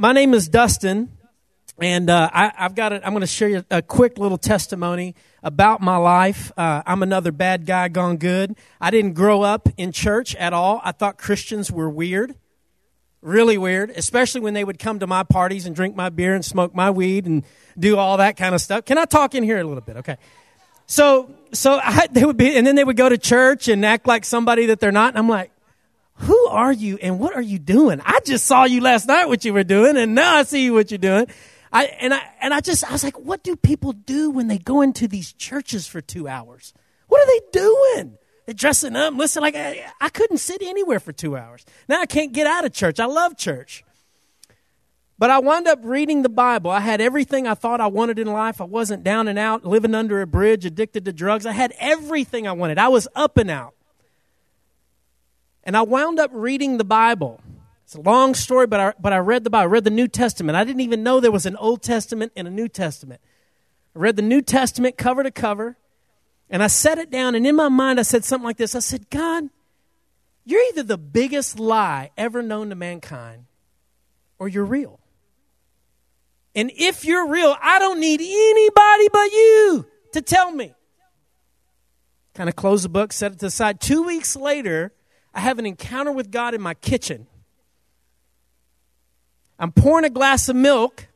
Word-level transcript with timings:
my 0.00 0.12
name 0.12 0.32
is 0.32 0.48
Dustin, 0.48 1.10
and 1.78 2.08
uh, 2.08 2.30
I, 2.32 2.52
have 2.56 2.74
got. 2.74 2.94
A, 2.94 3.06
I'm 3.06 3.12
going 3.12 3.20
to 3.20 3.26
share 3.26 3.50
you 3.50 3.64
a 3.70 3.82
quick 3.82 4.16
little 4.16 4.38
testimony 4.38 5.14
about 5.42 5.82
my 5.82 5.98
life. 5.98 6.50
Uh, 6.56 6.82
I'm 6.86 7.02
another 7.02 7.32
bad 7.32 7.66
guy 7.66 7.88
gone 7.88 8.16
good. 8.16 8.56
I 8.80 8.90
didn't 8.90 9.12
grow 9.12 9.42
up 9.42 9.68
in 9.76 9.92
church 9.92 10.34
at 10.36 10.54
all. 10.54 10.80
I 10.82 10.92
thought 10.92 11.18
Christians 11.18 11.70
were 11.70 11.90
weird, 11.90 12.34
really 13.20 13.58
weird, 13.58 13.90
especially 13.90 14.40
when 14.40 14.54
they 14.54 14.64
would 14.64 14.78
come 14.78 15.00
to 15.00 15.06
my 15.06 15.22
parties 15.22 15.66
and 15.66 15.76
drink 15.76 15.94
my 15.94 16.08
beer 16.08 16.34
and 16.34 16.42
smoke 16.42 16.74
my 16.74 16.90
weed 16.90 17.26
and 17.26 17.44
do 17.78 17.98
all 17.98 18.16
that 18.16 18.38
kind 18.38 18.54
of 18.54 18.62
stuff. 18.62 18.86
Can 18.86 18.96
I 18.96 19.04
talk 19.04 19.34
in 19.34 19.44
here 19.44 19.58
a 19.58 19.64
little 19.64 19.82
bit? 19.82 19.98
Okay. 19.98 20.16
So, 20.86 21.30
so 21.52 21.78
I, 21.78 22.06
they 22.10 22.24
would 22.24 22.38
be, 22.38 22.56
and 22.56 22.66
then 22.66 22.74
they 22.74 22.84
would 22.84 22.96
go 22.96 23.10
to 23.10 23.18
church 23.18 23.68
and 23.68 23.84
act 23.84 24.06
like 24.06 24.24
somebody 24.24 24.66
that 24.66 24.80
they're 24.80 24.92
not. 24.92 25.10
And 25.10 25.18
I'm 25.18 25.28
like, 25.28 25.52
who 26.20 26.46
are 26.48 26.72
you 26.72 26.98
and 27.00 27.18
what 27.18 27.34
are 27.34 27.42
you 27.42 27.58
doing? 27.58 28.00
I 28.04 28.20
just 28.24 28.46
saw 28.46 28.64
you 28.64 28.80
last 28.82 29.06
night 29.06 29.26
what 29.26 29.44
you 29.44 29.54
were 29.54 29.64
doing 29.64 29.96
and 29.96 30.14
now 30.14 30.36
I 30.36 30.42
see 30.42 30.70
what 30.70 30.90
you're 30.90 30.98
doing. 30.98 31.26
I, 31.72 31.84
and 31.84 32.12
I, 32.12 32.22
and 32.42 32.52
I 32.52 32.60
just, 32.60 32.84
I 32.84 32.92
was 32.92 33.02
like, 33.02 33.18
what 33.18 33.42
do 33.42 33.56
people 33.56 33.92
do 33.92 34.30
when 34.30 34.48
they 34.48 34.58
go 34.58 34.82
into 34.82 35.08
these 35.08 35.32
churches 35.32 35.86
for 35.86 36.00
two 36.00 36.28
hours? 36.28 36.74
What 37.08 37.22
are 37.22 37.26
they 37.26 37.40
doing? 37.52 38.18
They're 38.44 38.54
dressing 38.54 38.96
up. 38.96 39.14
Listen, 39.14 39.42
like 39.42 39.54
I, 39.54 39.86
I 40.00 40.10
couldn't 40.10 40.38
sit 40.38 40.60
anywhere 40.62 41.00
for 41.00 41.12
two 41.12 41.36
hours. 41.36 41.64
Now 41.88 42.00
I 42.00 42.06
can't 42.06 42.32
get 42.32 42.46
out 42.46 42.66
of 42.66 42.72
church. 42.72 43.00
I 43.00 43.06
love 43.06 43.36
church. 43.38 43.82
But 45.18 45.30
I 45.30 45.38
wound 45.38 45.68
up 45.68 45.78
reading 45.82 46.22
the 46.22 46.28
Bible. 46.28 46.70
I 46.70 46.80
had 46.80 47.00
everything 47.00 47.46
I 47.46 47.54
thought 47.54 47.80
I 47.80 47.86
wanted 47.86 48.18
in 48.18 48.26
life. 48.26 48.60
I 48.60 48.64
wasn't 48.64 49.04
down 49.04 49.28
and 49.28 49.38
out, 49.38 49.64
living 49.64 49.94
under 49.94 50.20
a 50.20 50.26
bridge, 50.26 50.66
addicted 50.66 51.04
to 51.06 51.12
drugs. 51.12 51.46
I 51.46 51.52
had 51.52 51.72
everything 51.78 52.46
I 52.46 52.52
wanted. 52.52 52.78
I 52.78 52.88
was 52.88 53.08
up 53.14 53.36
and 53.38 53.50
out. 53.50 53.74
And 55.64 55.76
I 55.76 55.82
wound 55.82 56.18
up 56.18 56.30
reading 56.32 56.78
the 56.78 56.84
Bible. 56.84 57.40
It's 57.84 57.94
a 57.94 58.00
long 58.00 58.34
story, 58.34 58.66
but 58.66 58.80
I, 58.80 58.92
but 59.00 59.12
I 59.12 59.18
read 59.18 59.44
the 59.44 59.50
Bible. 59.50 59.62
I 59.62 59.72
read 59.72 59.84
the 59.84 59.90
New 59.90 60.08
Testament. 60.08 60.56
I 60.56 60.64
didn't 60.64 60.80
even 60.80 61.02
know 61.02 61.20
there 61.20 61.32
was 61.32 61.46
an 61.46 61.56
Old 61.56 61.82
Testament 61.82 62.32
and 62.36 62.46
a 62.46 62.50
New 62.50 62.68
Testament. 62.68 63.20
I 63.96 63.98
read 63.98 64.16
the 64.16 64.22
New 64.22 64.42
Testament 64.42 64.96
cover 64.96 65.22
to 65.22 65.30
cover, 65.30 65.76
and 66.48 66.62
I 66.62 66.68
set 66.68 66.98
it 66.98 67.10
down, 67.10 67.34
and 67.34 67.46
in 67.46 67.56
my 67.56 67.68
mind, 67.68 67.98
I 67.98 68.02
said 68.02 68.24
something 68.24 68.44
like 68.44 68.58
this 68.58 68.74
I 68.74 68.78
said, 68.78 69.10
God, 69.10 69.50
you're 70.44 70.62
either 70.68 70.82
the 70.82 70.98
biggest 70.98 71.58
lie 71.58 72.10
ever 72.16 72.42
known 72.42 72.68
to 72.70 72.74
mankind, 72.76 73.46
or 74.38 74.48
you're 74.48 74.64
real. 74.64 75.00
And 76.54 76.70
if 76.76 77.04
you're 77.04 77.28
real, 77.28 77.56
I 77.60 77.78
don't 77.78 78.00
need 78.00 78.20
anybody 78.20 79.08
but 79.12 79.32
you 79.32 79.86
to 80.12 80.22
tell 80.22 80.50
me. 80.50 80.74
Kind 82.34 82.48
of 82.48 82.56
close 82.56 82.82
the 82.82 82.88
book, 82.88 83.12
set 83.12 83.32
it 83.32 83.38
to 83.40 83.46
the 83.46 83.50
side. 83.50 83.80
Two 83.80 84.02
weeks 84.02 84.36
later, 84.36 84.92
I 85.34 85.40
have 85.40 85.58
an 85.58 85.66
encounter 85.66 86.12
with 86.12 86.30
God 86.30 86.54
in 86.54 86.60
my 86.60 86.74
kitchen. 86.74 87.26
I'm 89.58 89.72
pouring 89.72 90.04
a 90.04 90.10
glass 90.10 90.48
of 90.48 90.56
milk, 90.56 91.06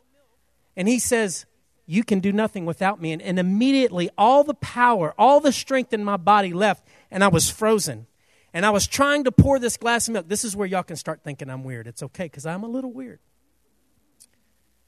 and 0.77 0.87
He 0.87 0.99
says, 0.99 1.47
You 1.87 2.05
can 2.05 2.21
do 2.21 2.33
nothing 2.33 2.67
without 2.67 3.01
me. 3.01 3.13
And, 3.13 3.23
and 3.23 3.39
immediately, 3.39 4.11
all 4.17 4.45
the 4.45 4.55
power, 4.55 5.15
all 5.19 5.41
the 5.41 5.53
strength 5.53 5.93
in 5.93 6.05
my 6.05 6.17
body 6.17 6.53
left, 6.53 6.87
and 7.11 7.25
I 7.25 7.29
was 7.29 7.51
frozen. 7.51 8.07
And 8.53 8.65
I 8.65 8.71
was 8.71 8.87
trying 8.87 9.25
to 9.25 9.33
pour 9.33 9.59
this 9.59 9.77
glass 9.77 10.07
of 10.07 10.15
milk. 10.15 10.29
This 10.29 10.45
is 10.45 10.55
where 10.55 10.69
y'all 10.69 10.85
can 10.85 10.95
start 10.95 11.23
thinking 11.25 11.51
I'm 11.51 11.65
weird. 11.65 11.89
It's 11.89 12.03
okay, 12.03 12.25
because 12.25 12.47
I'm 12.47 12.63
a 12.63 12.69
little 12.69 12.93
weird. 12.93 13.19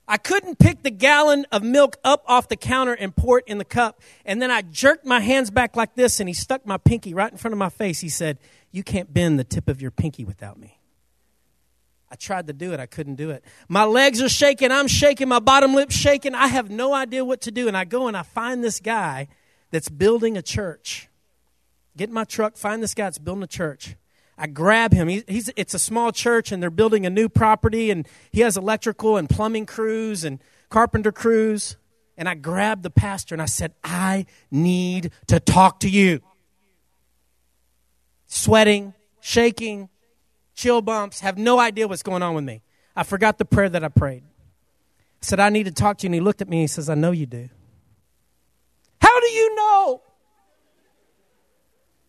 I 0.08 0.18
couldn't 0.18 0.58
pick 0.58 0.82
the 0.82 0.90
gallon 0.90 1.46
of 1.50 1.64
milk 1.64 1.96
up 2.04 2.22
off 2.28 2.48
the 2.48 2.56
counter 2.56 2.92
and 2.92 3.14
pour 3.14 3.40
it 3.40 3.44
in 3.48 3.58
the 3.58 3.64
cup. 3.64 4.00
And 4.24 4.40
then 4.40 4.52
I 4.52 4.62
jerked 4.62 5.04
my 5.04 5.18
hands 5.18 5.50
back 5.50 5.74
like 5.74 5.96
this, 5.96 6.20
and 6.20 6.28
he 6.28 6.34
stuck 6.34 6.64
my 6.64 6.76
pinky 6.76 7.12
right 7.12 7.30
in 7.30 7.38
front 7.38 7.52
of 7.52 7.58
my 7.58 7.70
face. 7.70 8.00
He 8.00 8.08
said, 8.08 8.38
You 8.72 8.82
can't 8.82 9.12
bend 9.12 9.38
the 9.38 9.44
tip 9.44 9.68
of 9.68 9.80
your 9.80 9.90
pinky 9.90 10.24
without 10.24 10.58
me. 10.58 10.80
I 12.10 12.14
tried 12.14 12.46
to 12.46 12.52
do 12.52 12.72
it, 12.72 12.80
I 12.80 12.86
couldn't 12.86 13.16
do 13.16 13.30
it. 13.30 13.44
My 13.68 13.84
legs 13.84 14.22
are 14.22 14.28
shaking, 14.28 14.70
I'm 14.70 14.86
shaking, 14.86 15.28
my 15.28 15.40
bottom 15.40 15.74
lip's 15.74 15.96
shaking. 15.96 16.34
I 16.34 16.46
have 16.46 16.70
no 16.70 16.94
idea 16.94 17.24
what 17.24 17.40
to 17.42 17.50
do. 17.50 17.66
And 17.68 17.76
I 17.76 17.84
go 17.84 18.06
and 18.06 18.16
I 18.16 18.22
find 18.22 18.62
this 18.62 18.78
guy 18.78 19.28
that's 19.70 19.88
building 19.88 20.36
a 20.36 20.42
church. 20.42 21.08
Get 21.96 22.08
in 22.08 22.14
my 22.14 22.24
truck, 22.24 22.56
find 22.56 22.82
this 22.82 22.94
guy 22.94 23.04
that's 23.04 23.18
building 23.18 23.42
a 23.42 23.48
church. 23.48 23.96
I 24.38 24.46
grab 24.46 24.92
him. 24.92 25.08
He, 25.08 25.24
he's, 25.26 25.50
it's 25.56 25.74
a 25.74 25.78
small 25.78 26.12
church, 26.12 26.52
and 26.52 26.62
they're 26.62 26.70
building 26.70 27.06
a 27.06 27.10
new 27.10 27.28
property, 27.28 27.90
and 27.90 28.06
he 28.30 28.42
has 28.42 28.56
electrical 28.56 29.16
and 29.16 29.28
plumbing 29.28 29.66
crews 29.66 30.24
and 30.24 30.40
carpenter 30.68 31.10
crews. 31.10 31.76
And 32.18 32.28
I 32.28 32.34
grabbed 32.34 32.82
the 32.82 32.90
pastor 32.90 33.34
and 33.34 33.42
I 33.42 33.46
said, 33.46 33.74
I 33.84 34.26
need 34.50 35.10
to 35.26 35.38
talk 35.38 35.80
to 35.80 35.88
you. 35.88 36.20
Sweating, 38.26 38.94
shaking, 39.20 39.88
chill 40.54 40.82
bumps, 40.82 41.20
have 41.20 41.38
no 41.38 41.58
idea 41.58 41.86
what's 41.86 42.02
going 42.02 42.22
on 42.22 42.34
with 42.34 42.44
me. 42.44 42.62
I 42.96 43.02
forgot 43.02 43.38
the 43.38 43.44
prayer 43.44 43.68
that 43.68 43.84
I 43.84 43.88
prayed. 43.88 44.22
I 44.24 45.24
said, 45.24 45.40
I 45.40 45.50
need 45.50 45.64
to 45.64 45.72
talk 45.72 45.98
to 45.98 46.04
you. 46.04 46.08
And 46.08 46.14
he 46.14 46.20
looked 46.20 46.42
at 46.42 46.48
me 46.48 46.58
and 46.58 46.62
he 46.62 46.66
says, 46.66 46.88
I 46.88 46.94
know 46.94 47.10
you 47.10 47.26
do. 47.26 47.48
How 49.00 49.20
do 49.20 49.26
you 49.26 49.54
know? 49.54 50.02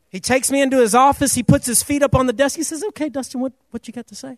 He 0.09 0.19
takes 0.19 0.49
me 0.49 0.61
into 0.61 0.77
his 0.77 0.95
office. 0.95 1.35
He 1.35 1.43
puts 1.43 1.65
his 1.65 1.83
feet 1.83 2.01
up 2.01 2.15
on 2.15 2.27
the 2.27 2.33
desk. 2.33 2.55
He 2.55 2.63
says, 2.63 2.83
Okay, 2.89 3.09
Dustin, 3.09 3.41
what, 3.41 3.53
what 3.71 3.87
you 3.87 3.93
got 3.93 4.07
to 4.07 4.15
say? 4.15 4.37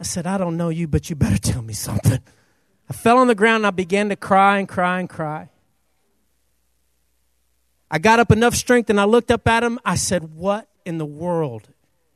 I 0.00 0.02
said, 0.02 0.26
I 0.26 0.38
don't 0.38 0.56
know 0.56 0.68
you, 0.68 0.88
but 0.88 1.08
you 1.10 1.16
better 1.16 1.38
tell 1.52 1.62
me 1.62 1.74
something. 1.74 2.20
I 2.88 2.92
fell 2.92 3.18
on 3.18 3.26
the 3.26 3.34
ground 3.34 3.56
and 3.56 3.66
I 3.66 3.70
began 3.70 4.08
to 4.08 4.16
cry 4.16 4.58
and 4.58 4.68
cry 4.68 5.00
and 5.00 5.08
cry. 5.08 5.50
I 7.90 7.98
got 7.98 8.18
up 8.18 8.30
enough 8.32 8.54
strength 8.54 8.90
and 8.90 9.00
I 9.00 9.04
looked 9.04 9.30
up 9.30 9.46
at 9.46 9.62
him. 9.62 9.78
I 9.84 9.96
said, 9.96 10.34
What 10.34 10.68
in 10.86 10.98
the 10.98 11.04
world 11.04 11.68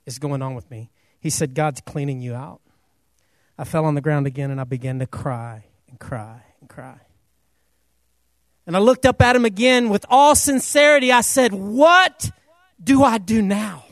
is 0.07 0.19
going 0.19 0.41
on 0.41 0.55
with 0.55 0.71
me? 0.71 0.91
He 1.19 1.29
said, 1.29 1.55
God's 1.55 1.83
cleaning 1.83 2.23
you 2.23 2.35
out. 2.35 2.61
I 3.59 3.65
fell 3.65 3.85
on 3.85 3.95
the 3.95 4.01
ground 4.01 4.27
again 4.27 4.51
and 4.51 4.59
I 4.59 4.65
began 4.65 5.01
to 5.01 5.07
cry 5.07 5.65
and 5.89 5.99
cry 6.01 6.43
and 6.61 6.71
cry. 6.71 7.01
And 8.67 8.77
I 8.77 8.79
looked 8.79 9.05
up 9.05 9.21
at 9.21 9.37
him 9.37 9.45
again 9.45 9.91
with 9.91 10.07
all 10.09 10.35
sincerity. 10.35 11.13
I 11.13 11.21
said, 11.21 11.53
What 11.53 12.31
do 12.83 13.03
I 13.03 13.19
do 13.19 13.43
now? 13.43 13.85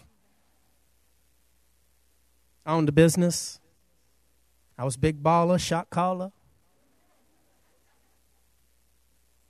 I 2.65 2.73
owned 2.73 2.89
a 2.89 2.93
business. 2.93 3.61
I 4.79 4.85
was 4.85 4.97
big 4.97 5.23
baller, 5.23 5.59
shot 5.59 5.91
caller. 5.91 6.31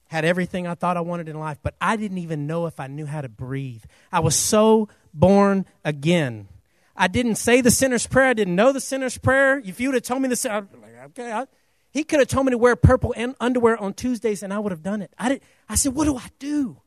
Had 0.09 0.25
everything 0.25 0.67
I 0.67 0.75
thought 0.75 0.97
I 0.97 1.01
wanted 1.01 1.29
in 1.29 1.39
life, 1.39 1.59
but 1.63 1.75
I 1.81 1.97
didn't 1.97 2.19
even 2.19 2.47
know 2.47 2.67
if 2.67 2.81
I 2.81 2.87
knew 2.87 3.07
how 3.07 3.21
to 3.21 3.29
breathe. 3.29 3.85
I 4.11 4.21
was 4.21 4.37
so 4.37 4.89
born 5.15 5.67
again. 5.85 6.49
I 6.97 7.09
didn't 7.09 7.37
say 7.37 7.61
the 7.61 7.71
sinner's 7.71 8.07
prayer. 8.07 8.31
I 8.31 8.35
didn't 8.35 8.57
know 8.57 8.73
the 8.73 8.81
sinner's 8.81 9.19
prayer. 9.19 9.63
If 9.65 9.81
you 9.81 9.89
would 9.89 9.95
have 9.95 10.03
told 10.03 10.23
me 10.23 10.29
this, 10.29 10.45
I'd 10.45 10.67
like, 10.75 10.99
okay. 11.11 11.31
I, 11.31 11.47
he 11.91 12.05
could 12.05 12.19
have 12.19 12.29
told 12.29 12.47
me 12.47 12.51
to 12.51 12.59
wear 12.59 12.75
purple 12.75 13.15
underwear 13.41 13.77
on 13.77 13.95
Tuesdays, 13.95 14.43
and 14.43 14.53
I 14.53 14.59
would 14.59 14.73
have 14.73 14.83
done 14.83 15.03
it. 15.03 15.13
I, 15.19 15.29
did, 15.29 15.43
I 15.69 15.75
said, 15.75 15.95
what 15.95 16.05
do 16.05 16.17
I 16.17 16.27
do? 16.39 16.79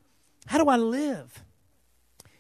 How 0.48 0.58
do 0.58 0.70
I 0.70 0.78
live? 0.78 1.44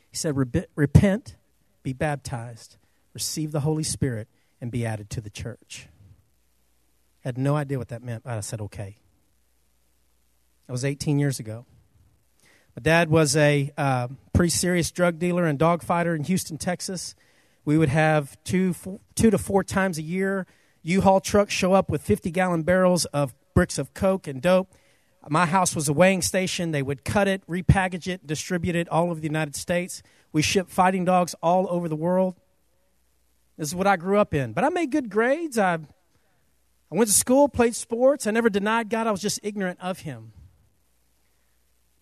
He 0.09 0.17
said, 0.17 0.35
Repent, 0.75 1.35
be 1.83 1.93
baptized, 1.93 2.77
receive 3.13 3.51
the 3.51 3.61
Holy 3.61 3.83
Spirit, 3.83 4.27
and 4.59 4.69
be 4.69 4.85
added 4.85 5.09
to 5.11 5.21
the 5.21 5.29
church. 5.29 5.87
I 7.23 7.29
had 7.29 7.37
no 7.37 7.55
idea 7.55 7.77
what 7.77 7.87
that 7.89 8.03
meant, 8.03 8.23
but 8.23 8.33
I 8.33 8.41
said, 8.41 8.59
Okay. 8.61 8.97
That 10.71 10.75
was 10.75 10.85
18 10.85 11.19
years 11.19 11.37
ago. 11.37 11.65
My 12.77 12.81
dad 12.81 13.09
was 13.09 13.35
a 13.35 13.73
uh, 13.77 14.07
pretty 14.31 14.51
serious 14.51 14.89
drug 14.89 15.19
dealer 15.19 15.45
and 15.45 15.59
dog 15.59 15.83
fighter 15.83 16.15
in 16.15 16.23
Houston, 16.23 16.57
Texas. 16.57 17.13
We 17.65 17.77
would 17.77 17.89
have 17.89 18.41
two, 18.45 18.71
four, 18.71 19.01
two 19.13 19.29
to 19.31 19.37
four 19.37 19.65
times 19.65 19.97
a 19.97 20.01
year 20.01 20.47
U-Haul 20.81 21.19
trucks 21.19 21.53
show 21.53 21.73
up 21.73 21.89
with 21.89 22.01
50 22.01 22.31
gallon 22.31 22.63
barrels 22.63 23.03
of 23.03 23.35
bricks 23.53 23.77
of 23.77 23.93
coke 23.93 24.27
and 24.29 24.41
dope 24.41 24.73
my 25.27 25.45
house 25.45 25.75
was 25.75 25.89
a 25.89 25.93
weighing 25.93 26.21
station. 26.21 26.71
They 26.71 26.81
would 26.81 27.03
cut 27.03 27.27
it, 27.27 27.45
repackage 27.47 28.07
it, 28.07 28.25
distribute 28.25 28.77
it 28.77 28.87
all 28.87 29.11
over 29.11 29.19
the 29.19 29.27
United 29.27 29.57
States. 29.57 30.01
We 30.31 30.41
shipped 30.41 30.71
fighting 30.71 31.03
dogs 31.03 31.35
all 31.43 31.67
over 31.69 31.89
the 31.89 31.97
world. 31.97 32.39
This 33.57 33.67
is 33.67 33.75
what 33.75 33.87
I 33.87 33.97
grew 33.97 34.19
up 34.19 34.33
in. 34.33 34.53
But 34.53 34.63
I 34.63 34.69
made 34.69 34.89
good 34.89 35.09
grades. 35.09 35.57
I, 35.57 35.73
I 35.73 35.79
went 36.91 37.09
to 37.09 37.13
school, 37.13 37.49
played 37.49 37.75
sports. 37.75 38.25
I 38.25 38.31
never 38.31 38.49
denied 38.49 38.89
God. 38.89 39.05
I 39.05 39.11
was 39.11 39.21
just 39.21 39.41
ignorant 39.43 39.77
of 39.81 39.99
Him. 39.99 40.31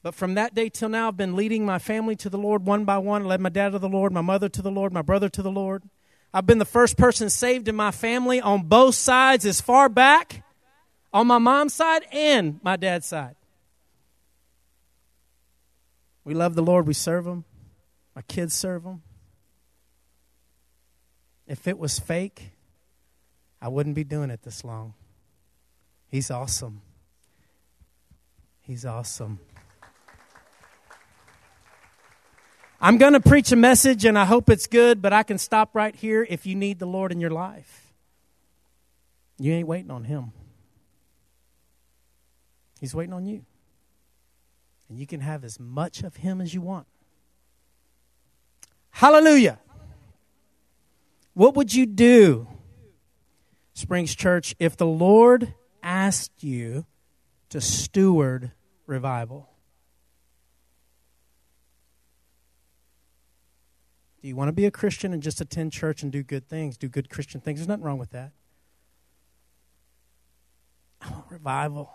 But 0.02 0.16
from 0.16 0.36
that 0.36 0.56
day 0.56 0.70
till 0.70 0.90
now, 0.90 1.10
I've 1.10 1.18
been 1.18 1.36
leading 1.36 1.66
my 1.66 1.78
family 1.78 2.16
to 2.18 2.30
the 2.30 2.38
Lord 2.38 2.66
one 2.66 2.86
by 2.86 2.98
one. 2.98 3.24
I 3.24 3.26
led 3.26 3.42
my 3.42 3.50
dad 3.50 3.74
to 3.74 3.80
the 3.80 3.90
Lord, 3.90 4.14
my 4.14 4.22
mother 4.22 4.48
to 4.48 4.62
the 4.62 4.72
Lord, 4.72 4.94
my 4.94 5.02
brother 5.02 5.28
to 5.30 5.42
the 5.42 5.52
Lord. 5.52 5.84
I've 6.34 6.46
been 6.46 6.60
the 6.60 6.66
first 6.66 6.96
person 6.96 7.30
saved 7.30 7.68
in 7.68 7.76
my 7.76 7.92
family 7.92 8.40
on 8.40 8.64
both 8.64 8.96
sides 8.96 9.46
as 9.46 9.60
far 9.60 9.90
back 9.90 10.44
on 11.12 11.28
my 11.28 11.38
mom's 11.38 11.74
side 11.74 12.06
and 12.12 12.60
my 12.64 12.76
dad's 12.76 13.08
side. 13.08 13.36
We 16.24 16.34
love 16.34 16.56
the 16.56 16.62
Lord, 16.62 16.88
we 16.88 16.94
serve 16.94 17.26
Him. 17.26 17.44
My 18.16 18.22
kids 18.22 18.54
serve 18.54 18.84
Him. 18.84 19.02
If 21.48 21.68
it 21.68 21.80
was 21.80 21.98
fake, 21.98 22.52
I 23.62 23.68
wouldn't 23.68 23.96
be 23.96 24.04
doing 24.04 24.30
it 24.30 24.44
this 24.44 24.64
long. 24.64 24.94
He's 26.08 26.30
awesome. 26.30 26.82
He's 28.62 28.86
awesome. 28.86 29.40
I'm 32.82 32.98
going 32.98 33.14
to 33.14 33.20
preach 33.20 33.52
a 33.52 33.58
message 33.58 34.06
and 34.06 34.18
I 34.18 34.24
hope 34.26 34.50
it's 34.50 34.68
good, 34.68 35.02
but 35.02 35.12
I 35.12 35.24
can 35.24 35.38
stop 35.38 35.72
right 35.74 35.94
here 35.94 36.26
if 36.30 36.46
you 36.46 36.56
need 36.56 36.80
the 36.80 36.86
Lord 36.86 37.12
in 37.12 37.20
your 37.20 37.30
life. 37.30 37.94
You 39.38 39.54
ain't 39.54 39.68
waiting 39.68 39.92
on 39.92 40.06
him. 40.06 40.32
He's 42.80 42.96
waiting 42.96 43.14
on 43.14 43.26
you. 43.26 43.44
And 44.88 44.98
you 44.98 45.06
can 45.06 45.20
have 45.20 45.44
as 45.44 45.60
much 45.60 46.04
of 46.04 46.18
him 46.18 46.40
as 46.40 46.54
you 46.54 46.62
want. 46.62 46.88
Hallelujah. 48.92 49.60
What 51.34 51.56
would 51.56 51.74
you 51.74 51.86
do, 51.86 52.48
Springs 53.74 54.16
Church, 54.16 54.56
if 54.58 54.78
the 54.78 54.88
Lord 54.88 55.54
asked 55.84 56.44
you 56.44 56.86
to 57.50 57.62
steward 57.62 58.52
revival? 58.88 59.49
Do 64.22 64.28
you 64.28 64.36
want 64.36 64.50
to 64.50 64.54
be 64.54 64.66
a 64.66 64.72
Christian 64.72 65.14
and 65.14 65.24
just 65.24 65.40
attend 65.40 65.72
church 65.72 66.04
and 66.04 66.12
do 66.12 66.24
good 66.24 66.48
things, 66.48 66.78
do 66.78 66.90
good 66.90 67.10
Christian 67.10 67.40
things? 67.40 67.60
There's 67.60 67.68
nothing 67.68 67.86
wrong 67.86 68.00
with 68.00 68.12
that. 68.12 68.32
I 71.02 71.12
want 71.12 71.26
revival. 71.30 71.90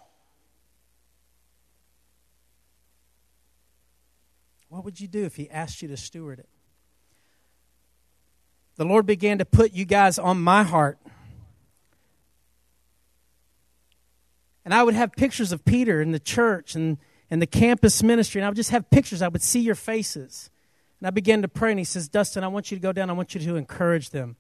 What 4.69 4.85
would 4.85 5.01
you 5.01 5.07
do 5.07 5.25
if 5.25 5.37
He 5.37 5.51
asked 5.51 5.83
you 5.83 5.89
to 5.89 5.97
steward 5.97 6.39
it? 6.39 6.49
The 8.77 8.85
Lord 8.85 9.07
began 9.07 9.39
to 9.39 9.45
put 9.45 9.73
you 9.73 9.85
guys 9.85 10.19
on 10.19 10.41
my 10.41 10.63
heart. 10.63 10.99
And 14.65 14.73
I 14.73 14.83
would 14.83 14.95
have 14.95 15.13
pictures 15.13 15.53
of 15.53 15.65
Peter 15.65 16.01
in 16.01 16.13
the 16.13 16.19
church 16.19 16.75
and, 16.75 16.97
and 17.31 17.41
the 17.41 17.47
campus 17.47 18.03
ministry, 18.03 18.41
and 18.41 18.47
I 18.47 18.49
would 18.49 18.57
just 18.57 18.71
have 18.71 18.89
pictures. 18.91 19.21
I 19.21 19.29
would 19.29 19.43
see 19.43 19.61
your 19.61 19.75
faces. 19.75 20.51
And 21.05 21.09
I 21.09 21.11
began 21.11 21.43
to 21.43 21.49
pray, 21.49 21.71
and 21.71 21.79
he 21.79 21.85
says, 21.85 22.09
Dustin, 22.09 22.45
I 22.45 22.49
want 22.49 22.71
you 22.71 22.79
to 22.79 22.81
go 22.81 22.91
down. 22.91 23.11
I 23.11 23.13
want 23.13 23.35
you 23.35 23.41
to 23.43 23.57
encourage 23.57 24.09
them. 24.09 24.37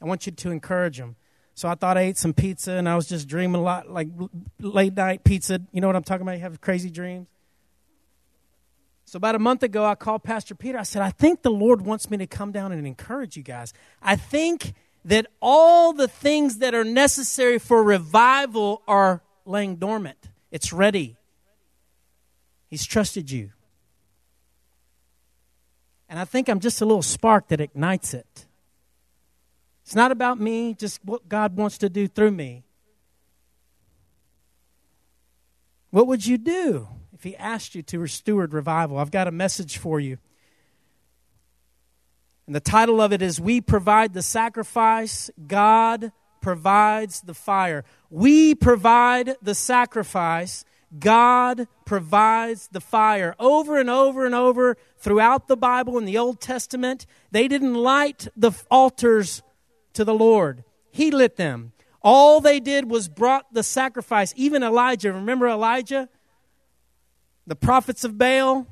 I 0.00 0.04
want 0.04 0.24
you 0.24 0.30
to 0.30 0.50
encourage 0.52 0.98
them. 0.98 1.16
So 1.54 1.68
I 1.68 1.74
thought 1.74 1.98
I 1.98 2.02
ate 2.02 2.16
some 2.16 2.32
pizza, 2.32 2.74
and 2.74 2.88
I 2.88 2.94
was 2.94 3.08
just 3.08 3.26
dreaming 3.26 3.60
a 3.60 3.64
lot, 3.64 3.90
like 3.90 4.06
late 4.60 4.94
night 4.94 5.24
pizza. 5.24 5.60
You 5.72 5.80
know 5.80 5.88
what 5.88 5.96
I'm 5.96 6.04
talking 6.04 6.22
about? 6.22 6.34
You 6.36 6.42
have 6.42 6.60
crazy 6.60 6.90
dreams. 6.90 7.26
So 9.04 9.16
about 9.16 9.34
a 9.34 9.40
month 9.40 9.64
ago, 9.64 9.84
I 9.84 9.96
called 9.96 10.22
Pastor 10.22 10.54
Peter. 10.54 10.78
I 10.78 10.84
said, 10.84 11.02
I 11.02 11.10
think 11.10 11.42
the 11.42 11.50
Lord 11.50 11.82
wants 11.82 12.08
me 12.08 12.18
to 12.18 12.26
come 12.28 12.52
down 12.52 12.70
and 12.70 12.86
encourage 12.86 13.36
you 13.36 13.42
guys. 13.42 13.74
I 14.00 14.14
think 14.14 14.74
that 15.06 15.26
all 15.42 15.92
the 15.92 16.06
things 16.06 16.58
that 16.58 16.72
are 16.72 16.84
necessary 16.84 17.58
for 17.58 17.82
revival 17.82 18.82
are 18.86 19.22
laying 19.44 19.74
dormant. 19.74 20.28
It's 20.52 20.72
ready. 20.72 21.16
He's 22.68 22.86
trusted 22.86 23.28
you. 23.28 23.50
And 26.08 26.18
I 26.18 26.24
think 26.24 26.48
I'm 26.48 26.60
just 26.60 26.80
a 26.80 26.84
little 26.84 27.02
spark 27.02 27.48
that 27.48 27.60
ignites 27.60 28.14
it. 28.14 28.46
It's 29.84 29.94
not 29.94 30.12
about 30.12 30.40
me, 30.40 30.74
just 30.74 31.04
what 31.04 31.28
God 31.28 31.56
wants 31.56 31.78
to 31.78 31.88
do 31.88 32.08
through 32.08 32.32
me. 32.32 32.64
What 35.90 36.06
would 36.08 36.26
you 36.26 36.38
do 36.38 36.88
if 37.12 37.22
He 37.22 37.36
asked 37.36 37.74
you 37.74 37.82
to 37.82 38.06
steward 38.06 38.52
revival? 38.52 38.98
I've 38.98 39.10
got 39.10 39.28
a 39.28 39.32
message 39.32 39.78
for 39.78 40.00
you. 40.00 40.18
And 42.46 42.54
the 42.54 42.60
title 42.60 43.00
of 43.00 43.12
it 43.12 43.22
is 43.22 43.40
We 43.40 43.60
Provide 43.60 44.12
the 44.12 44.22
Sacrifice, 44.22 45.30
God 45.46 46.12
Provides 46.40 47.22
the 47.22 47.34
Fire. 47.34 47.84
We 48.08 48.54
provide 48.54 49.36
the 49.42 49.54
sacrifice, 49.54 50.64
God 50.98 51.66
provides 51.84 52.68
the 52.68 52.80
fire. 52.80 53.34
Over 53.38 53.78
and 53.78 53.90
over 53.90 54.24
and 54.24 54.34
over 54.34 54.76
throughout 54.98 55.48
the 55.48 55.56
Bible 55.56 55.98
in 55.98 56.04
the 56.04 56.18
Old 56.18 56.40
Testament, 56.40 57.06
they 57.30 57.48
didn't 57.48 57.74
light 57.74 58.28
the 58.36 58.52
altars 58.70 59.42
to 59.94 60.04
the 60.04 60.14
Lord, 60.14 60.64
He 60.90 61.10
lit 61.10 61.36
them. 61.36 61.72
All 62.02 62.40
they 62.40 62.60
did 62.60 62.88
was 62.88 63.08
brought 63.08 63.52
the 63.52 63.64
sacrifice. 63.64 64.32
Even 64.36 64.62
Elijah, 64.62 65.12
remember 65.12 65.48
Elijah? 65.48 66.08
The 67.46 67.56
prophets 67.56 68.04
of 68.04 68.16
Baal? 68.16 68.66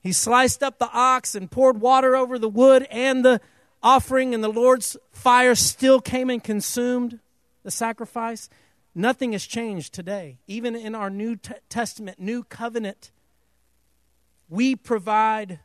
He 0.00 0.12
sliced 0.12 0.62
up 0.62 0.78
the 0.78 0.90
ox 0.92 1.34
and 1.34 1.50
poured 1.50 1.80
water 1.80 2.14
over 2.14 2.38
the 2.38 2.48
wood 2.48 2.86
and 2.90 3.24
the 3.24 3.40
offering, 3.82 4.34
and 4.34 4.44
the 4.44 4.48
Lord's 4.48 4.96
fire 5.10 5.54
still 5.54 6.00
came 6.00 6.30
and 6.30 6.42
consumed 6.42 7.18
the 7.64 7.70
sacrifice. 7.70 8.48
Nothing 8.98 9.30
has 9.30 9.46
changed 9.46 9.94
today. 9.94 10.40
Even 10.48 10.74
in 10.74 10.96
our 10.96 11.08
New 11.08 11.36
Testament, 11.68 12.18
New 12.18 12.42
Covenant, 12.42 13.12
we 14.48 14.74
provide 14.74 15.60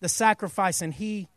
the 0.00 0.08
sacrifice 0.08 0.80
and 0.80 0.94
He 0.94 1.28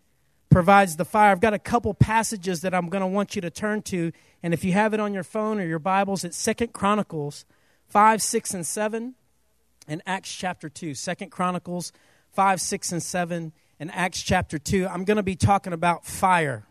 provides 0.50 0.96
the 0.96 1.04
fire. 1.04 1.34
I've 1.34 1.42
got 1.42 1.54
a 1.54 1.60
couple 1.60 1.94
passages 1.94 2.62
that 2.62 2.74
I'm 2.74 2.88
going 2.88 3.02
to 3.02 3.08
want 3.08 3.36
you 3.36 3.42
to 3.42 3.50
turn 3.50 3.82
to. 3.82 4.14
And 4.42 4.54
if 4.54 4.64
you 4.64 4.72
have 4.72 4.94
it 4.94 5.02
on 5.02 5.14
your 5.14 5.26
phone 5.26 5.60
or 5.60 5.66
your 5.66 5.80
Bibles, 5.80 6.24
it's 6.24 6.38
Second 6.38 6.72
Chronicles 6.72 7.44
5, 7.90 8.22
6, 8.22 8.54
and 8.54 8.66
7, 8.66 9.16
and 9.86 10.02
Acts 10.06 10.34
chapter 10.34 10.70
2. 10.70 10.94
Second 10.94 11.30
Chronicles 11.30 11.92
5, 12.32 12.62
6, 12.62 12.92
and 12.94 13.04
7, 13.04 13.52
and 13.82 13.92
Acts 13.94 14.22
chapter 14.22 14.58
2. 14.58 14.88
I'm 14.88 15.04
going 15.04 15.18
to 15.18 15.24
be 15.24 15.36
talking 15.36 15.74
about 15.74 16.06
fire. 16.06 16.64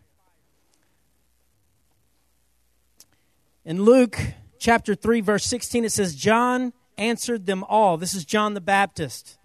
In 3.63 3.83
Luke 3.83 4.19
chapter 4.59 4.95
3, 4.95 5.21
verse 5.21 5.45
16, 5.45 5.85
it 5.85 5.91
says, 5.91 6.15
John 6.15 6.73
answered 6.97 7.45
them 7.45 7.63
all. 7.63 7.97
This 7.97 8.13
is 8.13 8.25
John 8.25 8.53
the 8.53 8.61
Baptist. 8.61 9.37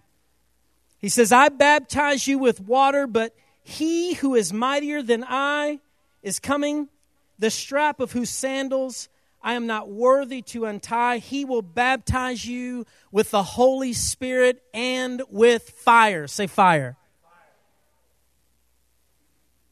He 0.99 1.09
says, 1.09 1.31
I 1.31 1.49
baptize 1.49 2.27
you 2.27 2.39
with 2.39 2.61
water, 2.61 3.07
but 3.07 3.35
he 3.61 4.13
who 4.13 4.35
is 4.35 4.53
mightier 4.53 5.01
than 5.01 5.23
I 5.27 5.79
is 6.21 6.39
coming, 6.39 6.89
the 7.37 7.49
strap 7.49 7.99
of 7.99 8.11
whose 8.11 8.29
sandals 8.29 9.09
I 9.41 9.53
am 9.53 9.67
not 9.67 9.89
worthy 9.89 10.41
to 10.43 10.65
untie. 10.65 11.17
He 11.17 11.43
will 11.43 11.61
baptize 11.61 12.45
you 12.45 12.85
with 13.11 13.31
the 13.31 13.43
Holy 13.43 13.91
Spirit 13.91 14.63
and 14.73 15.21
with 15.29 15.69
fire. 15.69 16.27
Say 16.27 16.47
fire. 16.47 16.95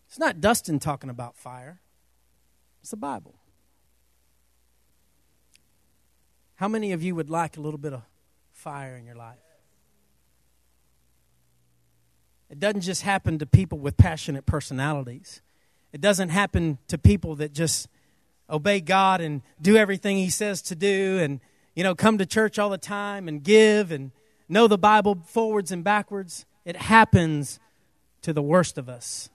It's 0.10 0.20
not 0.20 0.42
Dustin 0.42 0.80
talking 0.80 1.10
about 1.10 1.38
fire, 1.38 1.80
it's 2.82 2.92
the 2.92 2.98
Bible. 2.98 3.36
How 6.62 6.68
many 6.68 6.92
of 6.92 7.02
you 7.02 7.16
would 7.16 7.32
like 7.32 7.58
a 7.58 7.60
little 7.60 7.80
bit 7.80 7.92
of 7.92 8.04
fire 8.54 8.96
in 8.96 9.04
your 9.04 9.16
life? 9.16 9.40
It 12.52 12.60
doesn't 12.60 12.82
just 12.82 13.02
happen 13.02 13.40
to 13.40 13.48
people 13.48 13.80
with 13.80 13.98
passionate 13.98 14.46
personalities. 14.46 15.42
It 15.92 16.02
doesn't 16.02 16.30
happen 16.30 16.78
to 16.88 17.00
people 17.00 17.36
that 17.38 17.54
just 17.54 17.88
obey 18.48 18.80
God 18.80 19.22
and 19.22 19.42
do 19.60 19.76
everything 19.76 20.18
He 20.18 20.30
says 20.30 20.62
to 20.62 20.76
do 20.76 21.18
and, 21.20 21.40
you 21.74 21.84
know, 21.84 21.96
come 21.96 22.20
to 22.20 22.28
church 22.28 22.60
all 22.60 22.70
the 22.70 22.78
time 22.78 23.28
and 23.28 23.42
give 23.42 23.92
and 23.92 24.12
know 24.48 24.68
the 24.68 24.78
Bible 24.78 25.18
forwards 25.26 25.72
and 25.72 25.84
backwards. 25.84 26.46
It 26.64 26.76
happens 26.76 27.60
to 28.22 28.34
the 28.34 28.44
worst 28.44 28.78
of 28.78 28.88
us. 28.88 29.32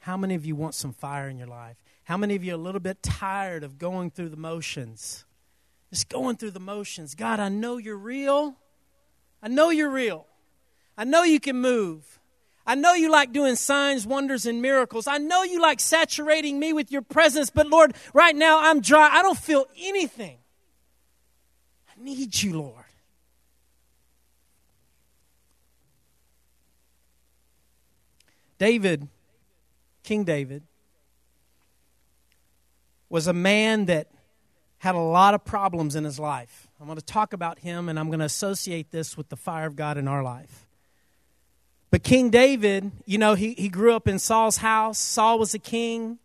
How 0.00 0.18
many 0.18 0.34
of 0.34 0.44
you 0.44 0.54
want 0.54 0.74
some 0.74 0.92
fire 0.92 1.30
in 1.30 1.38
your 1.38 1.46
life? 1.46 1.78
How 2.04 2.16
many 2.16 2.34
of 2.34 2.42
you 2.42 2.52
are 2.52 2.56
a 2.56 2.58
little 2.58 2.80
bit 2.80 3.02
tired 3.02 3.62
of 3.62 3.78
going 3.78 4.10
through 4.10 4.30
the 4.30 4.36
motions? 4.36 5.24
Just 5.90 6.08
going 6.08 6.36
through 6.36 6.50
the 6.52 6.60
motions. 6.60 7.14
God, 7.14 7.38
I 7.38 7.48
know 7.48 7.76
you're 7.76 7.96
real. 7.96 8.56
I 9.42 9.48
know 9.48 9.70
you're 9.70 9.90
real. 9.90 10.26
I 10.96 11.04
know 11.04 11.22
you 11.22 11.40
can 11.40 11.56
move. 11.56 12.20
I 12.66 12.74
know 12.76 12.94
you 12.94 13.10
like 13.10 13.32
doing 13.32 13.56
signs, 13.56 14.06
wonders, 14.06 14.46
and 14.46 14.62
miracles. 14.62 15.06
I 15.06 15.18
know 15.18 15.42
you 15.42 15.60
like 15.60 15.80
saturating 15.80 16.58
me 16.58 16.72
with 16.72 16.92
your 16.92 17.02
presence, 17.02 17.50
but 17.50 17.66
Lord, 17.66 17.94
right 18.14 18.36
now 18.36 18.60
I'm 18.62 18.80
dry. 18.80 19.08
I 19.12 19.22
don't 19.22 19.38
feel 19.38 19.66
anything. 19.78 20.38
I 21.88 22.02
need 22.02 22.40
you, 22.42 22.58
Lord. 22.58 22.84
David, 28.58 29.08
King 30.04 30.22
David, 30.22 30.62
was 33.12 33.26
a 33.26 33.32
man 33.34 33.84
that 33.84 34.08
had 34.78 34.94
a 34.94 34.98
lot 34.98 35.34
of 35.34 35.44
problems 35.44 35.96
in 35.96 36.02
his 36.02 36.18
life. 36.18 36.66
I'm 36.80 36.86
going 36.86 36.96
to 36.96 37.04
talk 37.04 37.34
about 37.34 37.58
him 37.58 37.90
and 37.90 37.98
I'm 37.98 38.06
going 38.06 38.20
to 38.20 38.24
associate 38.24 38.90
this 38.90 39.18
with 39.18 39.28
the 39.28 39.36
fire 39.36 39.66
of 39.66 39.76
God 39.76 39.98
in 39.98 40.08
our 40.08 40.22
life. 40.22 40.66
But 41.90 42.02
King 42.02 42.30
David, 42.30 42.90
you 43.04 43.18
know, 43.18 43.34
he, 43.34 43.52
he 43.52 43.68
grew 43.68 43.92
up 43.92 44.08
in 44.08 44.18
Saul's 44.18 44.56
house. 44.56 44.98
Saul 44.98 45.38
was 45.38 45.52
a 45.52 45.58
king. 45.58 46.20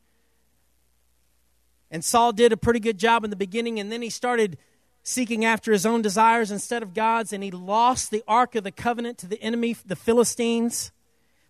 And 1.92 2.06
Saul 2.06 2.32
did 2.32 2.54
a 2.54 2.58
pretty 2.58 2.80
good 2.80 2.98
job 2.98 3.26
in 3.26 3.32
the 3.32 3.36
beginning, 3.36 3.82
and 3.82 3.92
then 3.92 4.02
he 4.02 4.10
started 4.10 4.58
seeking 5.04 5.44
after 5.44 5.74
his 5.74 5.86
own 5.86 6.02
desires 6.02 6.52
instead 6.52 6.84
of 6.84 6.94
God's, 6.94 7.34
and 7.34 7.44
he 7.44 7.52
lost 7.52 8.12
the 8.12 8.24
Ark 8.28 8.56
of 8.56 8.64
the 8.64 8.72
Covenant 8.72 9.18
to 9.20 9.28
the 9.28 9.42
enemy, 9.42 9.76
the 9.86 9.96
Philistines. 9.96 10.92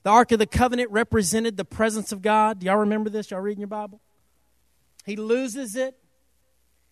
The 0.01 0.09
Ark 0.09 0.31
of 0.31 0.39
the 0.39 0.47
Covenant 0.47 0.89
represented 0.89 1.57
the 1.57 1.65
presence 1.65 2.11
of 2.11 2.23
God. 2.23 2.59
Do 2.59 2.65
y'all 2.65 2.77
remember 2.77 3.11
this? 3.11 3.29
Y'all 3.29 3.39
reading 3.39 3.61
your 3.61 3.67
Bible? 3.67 3.99
He 5.07 5.15
loses 5.15 5.77
it. 5.77 5.97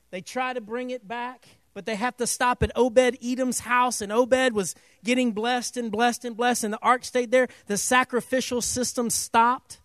They 0.10 0.22
try 0.22 0.54
to 0.54 0.62
bring 0.62 0.90
it 0.90 1.06
back, 1.06 1.46
but 1.74 1.86
they 1.86 1.96
have 1.96 2.16
to 2.18 2.26
stop 2.26 2.64
at 2.64 2.72
Obed 2.74 3.18
Edom's 3.22 3.60
house, 3.60 4.00
and 4.00 4.10
Obed 4.10 4.54
was 4.54 4.74
getting 5.04 5.34
blessed 5.34 5.76
and 5.76 5.92
blessed 5.92 6.24
and 6.24 6.38
blessed, 6.38 6.64
and 6.64 6.74
the 6.74 6.80
ark 6.82 7.04
stayed 7.04 7.32
there. 7.32 7.50
The 7.68 7.76
sacrificial 7.78 8.62
system 8.62 9.10
stopped. 9.10 9.82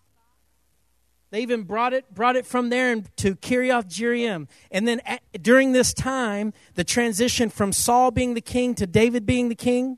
They 1.31 1.41
even 1.41 1.63
brought 1.63 1.93
it, 1.93 2.09
brought 2.13 2.37
it 2.37 2.45
from 2.45 2.69
there 2.69 3.01
to 3.17 3.35
Kiriath 3.35 3.89
Jearim. 3.89 4.47
And 4.71 4.87
then 4.87 5.01
at, 5.05 5.21
during 5.41 5.73
this 5.73 5.93
time, 5.93 6.53
the 6.75 6.85
transition 6.85 7.49
from 7.49 7.73
Saul 7.73 8.11
being 8.11 8.33
the 8.33 8.41
king 8.41 8.75
to 8.75 8.87
David 8.87 9.25
being 9.25 9.49
the 9.49 9.55
king, 9.55 9.97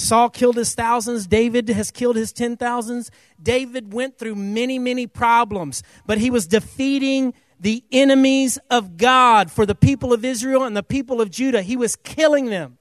Saul 0.00 0.30
killed 0.30 0.56
his 0.56 0.74
thousands. 0.74 1.26
David 1.26 1.68
has 1.68 1.90
killed 1.90 2.16
his 2.16 2.32
ten 2.32 2.56
thousands. 2.56 3.10
David 3.40 3.92
went 3.92 4.18
through 4.18 4.34
many, 4.34 4.78
many 4.78 5.06
problems, 5.06 5.82
but 6.06 6.18
he 6.18 6.30
was 6.30 6.46
defeating 6.46 7.34
the 7.60 7.84
enemies 7.92 8.58
of 8.70 8.96
God 8.96 9.50
for 9.50 9.66
the 9.66 9.74
people 9.74 10.12
of 10.12 10.24
Israel 10.24 10.64
and 10.64 10.76
the 10.76 10.82
people 10.82 11.20
of 11.20 11.30
Judah. 11.30 11.62
He 11.62 11.76
was 11.76 11.94
killing 11.96 12.46
them. 12.46 12.78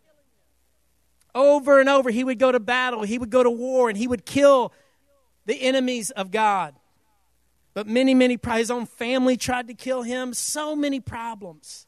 Over 1.36 1.80
and 1.80 1.90
over, 1.90 2.10
he 2.10 2.24
would 2.24 2.40
go 2.40 2.52
to 2.52 2.60
battle, 2.60 3.04
he 3.04 3.18
would 3.18 3.30
go 3.30 3.44
to 3.44 3.50
war, 3.52 3.90
and 3.90 3.98
he 3.98 4.08
would 4.08 4.26
kill 4.26 4.74
the 5.46 5.62
enemies 5.62 6.12
of 6.12 6.32
God. 6.32 6.76
But 7.74 7.88
many, 7.88 8.14
many, 8.14 8.38
his 8.54 8.72
own 8.72 8.86
family 8.86 9.38
tried 9.38 9.68
to 9.68 9.74
kill 9.74 10.02
him. 10.02 10.34
So 10.34 10.76
many 10.76 11.00
problems. 11.00 11.86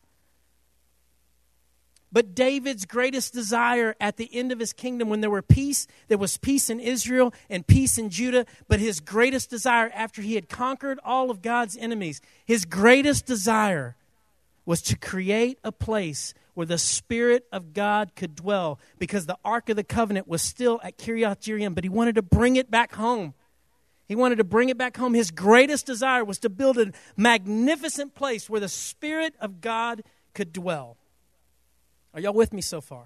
But 2.12 2.36
David's 2.36 2.86
greatest 2.86 3.34
desire 3.34 3.96
at 4.00 4.18
the 4.18 4.30
end 4.34 4.52
of 4.52 4.60
his 4.60 4.74
kingdom, 4.74 5.08
when 5.10 5.22
there 5.22 5.30
were 5.30 5.42
peace, 5.42 5.88
there 6.10 6.18
was 6.18 6.38
peace 6.38 6.70
in 6.70 6.80
Israel 6.80 7.34
and 7.50 7.66
peace 7.66 7.98
in 7.98 8.10
Judah. 8.10 8.46
But 8.68 8.80
his 8.82 9.00
greatest 9.00 9.50
desire 9.50 9.90
after 9.94 10.22
he 10.22 10.36
had 10.36 10.50
conquered 10.50 11.00
all 11.06 11.32
of 11.32 11.42
God's 11.42 11.78
enemies, 11.78 12.20
his 12.46 12.66
greatest 12.66 13.26
desire 13.26 13.96
was 14.66 14.82
to 14.84 14.98
create 14.98 15.58
a 15.64 15.72
place 15.72 16.34
where 16.54 16.66
the 16.66 16.78
Spirit 16.78 17.46
of 17.52 17.74
God 17.74 18.12
could 18.16 18.36
dwell 18.36 18.78
because 19.00 19.26
the 19.26 19.38
Ark 19.44 19.70
of 19.70 19.78
the 19.78 19.84
Covenant 19.84 20.28
was 20.28 20.42
still 20.42 20.82
at 20.84 20.98
Kiriath 20.98 21.40
Jearim, 21.40 21.74
but 21.74 21.86
he 21.86 21.90
wanted 21.90 22.16
to 22.16 22.22
bring 22.22 22.58
it 22.58 22.70
back 22.70 22.94
home. 22.94 23.34
He 24.08 24.16
wanted 24.16 24.40
to 24.40 24.44
bring 24.44 24.68
it 24.68 24.78
back 24.78 24.98
home. 24.98 25.14
His 25.14 25.32
greatest 25.32 25.86
desire 25.86 26.26
was 26.26 26.40
to 26.40 26.50
build 26.50 26.78
a 26.78 26.92
magnificent 27.16 28.14
place 28.16 28.50
where 28.50 28.60
the 28.60 28.68
Spirit 28.68 29.34
of 29.40 29.62
God 29.62 30.04
could 30.34 30.52
dwell. 30.52 30.98
Are 32.14 32.20
y'all 32.20 32.34
with 32.34 32.54
me 32.54 32.62
so 32.62 32.82
far? 32.82 33.06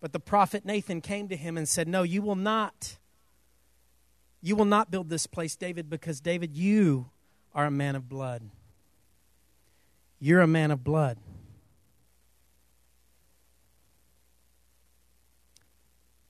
But 0.00 0.12
the 0.12 0.20
prophet 0.20 0.64
Nathan 0.64 1.00
came 1.00 1.28
to 1.28 1.36
him 1.36 1.56
and 1.56 1.68
said, 1.68 1.88
No, 1.88 2.02
you 2.02 2.20
will 2.20 2.36
not. 2.36 2.98
You 4.42 4.54
will 4.54 4.66
not 4.66 4.90
build 4.90 5.08
this 5.08 5.26
place, 5.26 5.56
David, 5.56 5.88
because, 5.88 6.20
David, 6.20 6.54
you 6.54 7.08
are 7.54 7.64
a 7.64 7.70
man 7.70 7.96
of 7.96 8.08
blood. 8.08 8.42
You're 10.20 10.42
a 10.42 10.46
man 10.46 10.70
of 10.70 10.84
blood. 10.84 11.16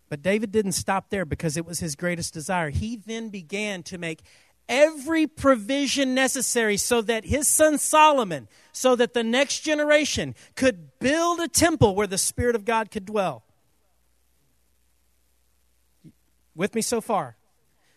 But 0.08 0.23
David 0.23 0.52
didn't 0.52 0.73
stop 0.73 1.11
there 1.11 1.25
because 1.25 1.56
it 1.56 1.66
was 1.66 1.80
his 1.80 1.96
greatest 1.96 2.32
desire. 2.32 2.70
He 2.70 2.94
then 2.94 3.30
began 3.30 3.82
to 3.84 3.99
make 3.99 4.23
every 4.68 5.26
provision 5.26 6.14
necessary 6.14 6.76
so 6.76 7.02
that 7.02 7.25
his 7.25 7.47
son 7.49 7.78
Solomon, 7.78 8.49
so 8.73 8.97
that 8.97 9.14
the 9.14 9.25
next 9.25 9.61
generation 9.61 10.35
could 10.54 10.99
build 10.99 11.40
a 11.40 11.49
temple 11.49 11.94
where 11.94 12.06
the 12.06 12.18
Spirit 12.18 12.56
of 12.56 12.64
God 12.64 12.90
could 12.90 13.04
dwell. 13.04 13.44
With 16.54 16.75
me 16.75 16.83
so 16.83 17.00
far? 17.00 17.37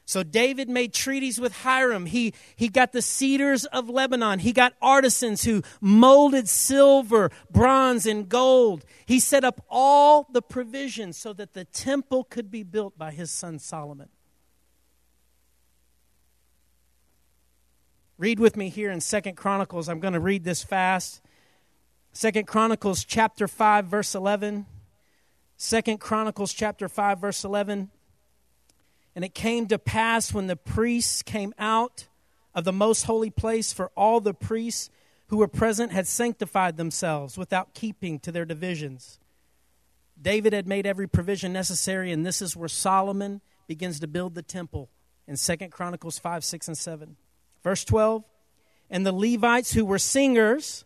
So 0.08 0.24
David 0.24 0.70
made 0.70 0.94
treaties 0.94 1.38
with 1.38 1.64
Hiram. 1.64 2.06
He, 2.06 2.34
he 2.56 2.70
got 2.70 2.94
the 2.94 3.02
cedars 3.02 3.66
of 3.66 3.90
Lebanon. 3.90 4.40
He 4.40 4.54
got 4.54 4.74
artisans 4.82 5.44
who 5.44 5.64
molded 5.82 6.48
silver, 6.48 7.30
bronze, 7.52 8.06
and 8.06 8.30
gold. 8.30 8.86
He 9.06 9.20
set 9.20 9.44
up 9.44 9.66
all 9.70 10.26
the 10.32 10.42
provisions 10.42 11.18
so 11.18 11.34
that 11.34 11.54
the 11.54 11.66
temple 11.66 12.24
could 12.24 12.50
be 12.50 12.64
built 12.64 12.98
by 12.98 13.12
his 13.12 13.32
son 13.32 13.60
Solomon. 13.60 14.08
Read 18.20 18.40
with 18.40 18.58
me 18.58 18.70
here 18.70 18.90
in 18.90 19.00
Second 19.00 19.36
Chronicles. 19.36 19.88
I'm 19.88 20.00
going 20.00 20.16
to 20.16 20.20
read 20.20 20.44
this 20.44 20.64
fast. 20.64 21.22
Second 22.14 22.48
Chronicles 22.48 23.04
chapter 23.04 23.48
5 23.48 23.86
verse 23.86 24.16
11. 24.16 24.66
Second 25.56 26.00
Chronicles 26.00 26.52
chapter 26.52 26.90
5 26.90 27.20
verse 27.20 27.44
11. 27.44 27.92
And 29.16 29.24
it 29.24 29.36
came 29.36 29.68
to 29.68 29.78
pass 29.78 30.34
when 30.34 30.48
the 30.48 30.56
priests 30.56 31.22
came 31.22 31.54
out 31.60 32.08
of 32.56 32.64
the 32.64 32.74
most 32.74 33.04
holy 33.04 33.30
place 33.30 33.72
for 33.72 33.92
all 33.96 34.20
the 34.20 34.34
priests 34.34 34.90
who 35.28 35.38
were 35.38 35.48
present 35.48 35.92
had 35.92 36.08
sanctified 36.08 36.76
themselves 36.76 37.38
without 37.38 37.76
keeping 37.76 38.18
to 38.22 38.32
their 38.32 38.46
divisions. 38.46 39.20
David 40.20 40.54
had 40.54 40.66
made 40.68 40.88
every 40.88 41.08
provision 41.08 41.54
necessary 41.54 42.12
and 42.12 42.26
this 42.26 42.42
is 42.42 42.56
where 42.56 42.68
Solomon 42.68 43.42
begins 43.68 44.00
to 44.00 44.08
build 44.08 44.34
the 44.34 44.42
temple 44.42 44.90
in 45.28 45.38
Second 45.38 45.72
Chronicles 45.72 46.18
5 46.18 46.44
6 46.44 46.68
and 46.70 46.78
7. 46.78 47.16
Verse 47.64 47.84
12 47.84 48.24
And 48.90 49.06
the 49.06 49.12
Levites 49.12 49.74
who 49.74 49.86
were 49.86 50.00
singers, 50.00 50.86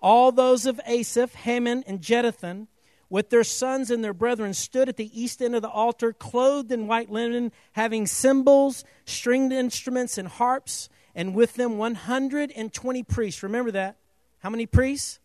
all 0.00 0.32
those 0.32 0.66
of 0.66 0.80
Asaph, 0.86 1.34
Heman, 1.34 1.84
and 1.86 2.00
Jeduthun, 2.00 2.68
with 3.08 3.30
their 3.30 3.44
sons 3.44 3.90
and 3.90 4.02
their 4.02 4.14
brethren, 4.14 4.54
stood 4.54 4.88
at 4.88 4.96
the 4.96 5.10
east 5.20 5.42
end 5.42 5.54
of 5.54 5.62
the 5.62 5.68
altar, 5.68 6.12
clothed 6.12 6.72
in 6.72 6.86
white 6.86 7.10
linen, 7.10 7.52
having 7.72 8.06
cymbals, 8.06 8.84
stringed 9.04 9.52
instruments, 9.52 10.16
and 10.16 10.28
harps, 10.28 10.88
and 11.14 11.34
with 11.34 11.54
them 11.54 11.76
120 11.76 13.02
priests. 13.02 13.42
Remember 13.42 13.70
that. 13.70 13.96
How 14.38 14.50
many 14.50 14.66
priests? 14.66 15.20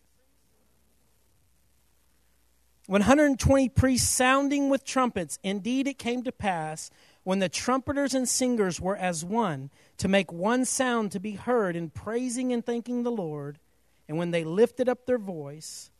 120 2.87 3.69
priests 3.69 4.09
sounding 4.09 4.69
with 4.69 4.85
trumpets. 4.85 5.39
Indeed, 5.43 5.87
it 5.87 5.97
came 5.97 6.23
to 6.23 6.31
pass 6.31 6.89
when 7.27 7.39
the 7.39 7.49
trumpeters 7.49 8.13
and 8.13 8.29
singers 8.29 8.79
were 8.79 8.95
as 8.95 9.25
one, 9.25 9.69
to 9.97 10.07
make 10.07 10.31
one 10.31 10.63
sound 10.63 11.11
to 11.11 11.19
be 11.19 11.33
heard 11.33 11.75
in 11.75 11.89
praising 11.89 12.53
and 12.53 12.65
thanking 12.65 13.03
the 13.03 13.11
Lord, 13.11 13.59
and 14.07 14.17
when 14.17 14.31
they 14.31 14.45
lifted 14.45 14.87
up 14.87 15.05
their 15.05 15.17
voice 15.17 15.91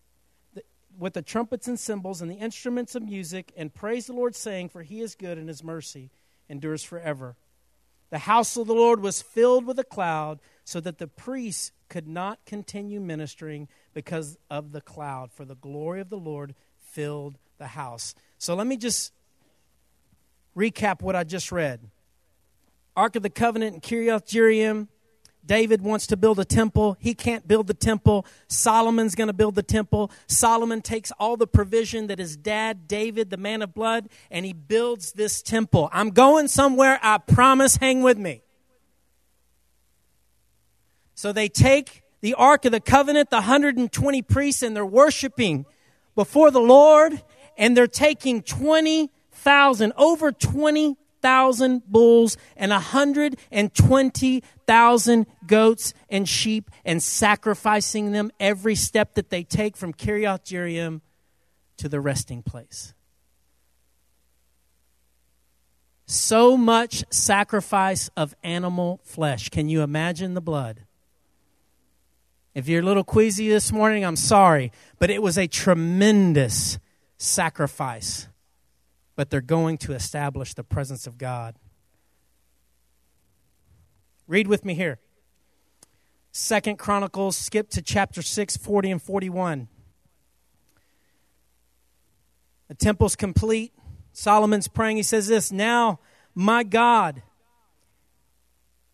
with 0.97 1.11
the 1.11 1.21
trumpets 1.21 1.67
and 1.67 1.77
cymbals 1.77 2.21
and 2.21 2.31
the 2.31 2.35
instruments 2.35 2.95
of 2.95 3.03
music, 3.03 3.51
and 3.57 3.73
praised 3.73 4.07
the 4.07 4.13
Lord, 4.13 4.37
saying, 4.37 4.69
For 4.69 4.83
he 4.83 5.01
is 5.01 5.15
good 5.15 5.37
and 5.37 5.49
his 5.49 5.65
mercy 5.65 6.11
endures 6.47 6.81
forever. 6.81 7.35
The 8.09 8.19
house 8.19 8.55
of 8.55 8.65
the 8.65 8.73
Lord 8.73 9.01
was 9.01 9.21
filled 9.21 9.65
with 9.65 9.77
a 9.79 9.83
cloud, 9.83 10.39
so 10.63 10.79
that 10.79 10.97
the 10.97 11.07
priests 11.07 11.73
could 11.89 12.07
not 12.07 12.39
continue 12.45 13.01
ministering 13.01 13.67
because 13.93 14.37
of 14.49 14.71
the 14.71 14.79
cloud, 14.79 15.33
for 15.33 15.43
the 15.43 15.55
glory 15.55 15.99
of 15.99 16.09
the 16.09 16.15
Lord 16.15 16.55
filled 16.79 17.37
the 17.57 17.67
house. 17.67 18.15
So 18.37 18.55
let 18.55 18.65
me 18.65 18.77
just 18.77 19.11
recap 20.57 21.01
what 21.01 21.15
I 21.15 21.23
just 21.23 21.51
read. 21.51 21.79
Ark 22.95 23.15
of 23.15 23.23
the 23.23 23.29
Covenant 23.29 23.75
in 23.75 23.81
Kiriath 23.81 24.27
Jearim. 24.27 24.87
David 25.45 25.81
wants 25.81 26.07
to 26.07 26.17
build 26.17 26.39
a 26.39 26.45
temple. 26.45 26.97
He 26.99 27.13
can't 27.13 27.47
build 27.47 27.67
the 27.67 27.73
temple. 27.73 28.25
Solomon's 28.49 29.15
going 29.15 29.27
to 29.27 29.33
build 29.33 29.55
the 29.55 29.63
temple. 29.63 30.11
Solomon 30.25 30.81
takes 30.81 31.11
all 31.19 31.37
the 31.37 31.47
provision 31.47 32.07
that 32.07 32.19
his 32.19 32.35
dad, 32.35 32.87
David, 32.87 33.29
the 33.29 33.37
man 33.37 33.61
of 33.61 33.73
blood, 33.73 34.09
and 34.29 34.45
he 34.45 34.51
builds 34.51 35.13
this 35.13 35.41
temple. 35.41 35.89
I'm 35.93 36.09
going 36.09 36.49
somewhere. 36.49 36.99
I 37.01 37.19
promise. 37.19 37.77
Hang 37.77 38.01
with 38.01 38.17
me. 38.17 38.41
So 41.15 41.31
they 41.31 41.47
take 41.47 42.03
the 42.19 42.33
Ark 42.33 42.65
of 42.65 42.73
the 42.73 42.81
Covenant, 42.81 43.29
the 43.29 43.37
120 43.37 44.21
priests, 44.23 44.63
and 44.63 44.75
they're 44.75 44.85
worshiping 44.85 45.65
before 46.13 46.51
the 46.51 46.59
Lord, 46.59 47.21
and 47.57 47.77
they're 47.77 47.87
taking 47.87 48.41
20 48.41 49.11
thousand, 49.47 49.93
over 49.95 50.33
twenty 50.33 50.97
thousand 51.21 51.81
bulls 51.89 52.35
and 52.57 52.73
a 52.73 52.79
hundred 52.79 53.37
and 53.49 53.73
twenty 53.73 54.43
thousand 54.65 55.25
goats 55.47 55.93
and 56.09 56.27
sheep, 56.27 56.69
and 56.83 57.01
sacrificing 57.01 58.11
them 58.11 58.29
every 58.41 58.75
step 58.75 59.13
that 59.13 59.29
they 59.29 59.45
take 59.45 59.77
from 59.77 59.93
Kiriath 59.93 60.43
Jearim 60.43 60.99
to 61.77 61.87
the 61.87 62.01
resting 62.01 62.43
place. 62.43 62.93
So 66.07 66.57
much 66.57 67.05
sacrifice 67.09 68.09
of 68.17 68.35
animal 68.43 68.99
flesh. 69.05 69.47
Can 69.47 69.69
you 69.69 69.81
imagine 69.81 70.33
the 70.33 70.41
blood? 70.41 70.81
If 72.53 72.67
you're 72.67 72.81
a 72.81 72.85
little 72.85 73.05
queasy 73.05 73.47
this 73.47 73.71
morning, 73.71 74.03
I'm 74.03 74.17
sorry, 74.17 74.73
but 74.99 75.09
it 75.09 75.21
was 75.21 75.37
a 75.37 75.47
tremendous 75.47 76.79
sacrifice 77.17 78.27
but 79.17 79.31
they're 79.31 79.41
going 79.41 79.77
to 79.79 79.93
establish 79.93 80.53
the 80.53 80.63
presence 80.63 81.07
of 81.07 81.17
God. 81.17 81.55
Read 84.27 84.47
with 84.47 84.63
me 84.63 84.75
here. 84.75 84.99
Second 86.31 86.77
Chronicles, 86.77 87.35
skip 87.35 87.69
to 87.71 87.81
chapter 87.81 88.21
6, 88.21 88.57
40 88.57 88.91
and 88.91 89.01
41. 89.01 89.67
The 92.67 92.75
temple's 92.75 93.15
complete. 93.15 93.73
Solomon's 94.13 94.67
praying. 94.67 94.97
He 94.97 95.03
says 95.03 95.27
this 95.27 95.51
Now, 95.51 95.99
my 96.35 96.63
God, 96.63 97.23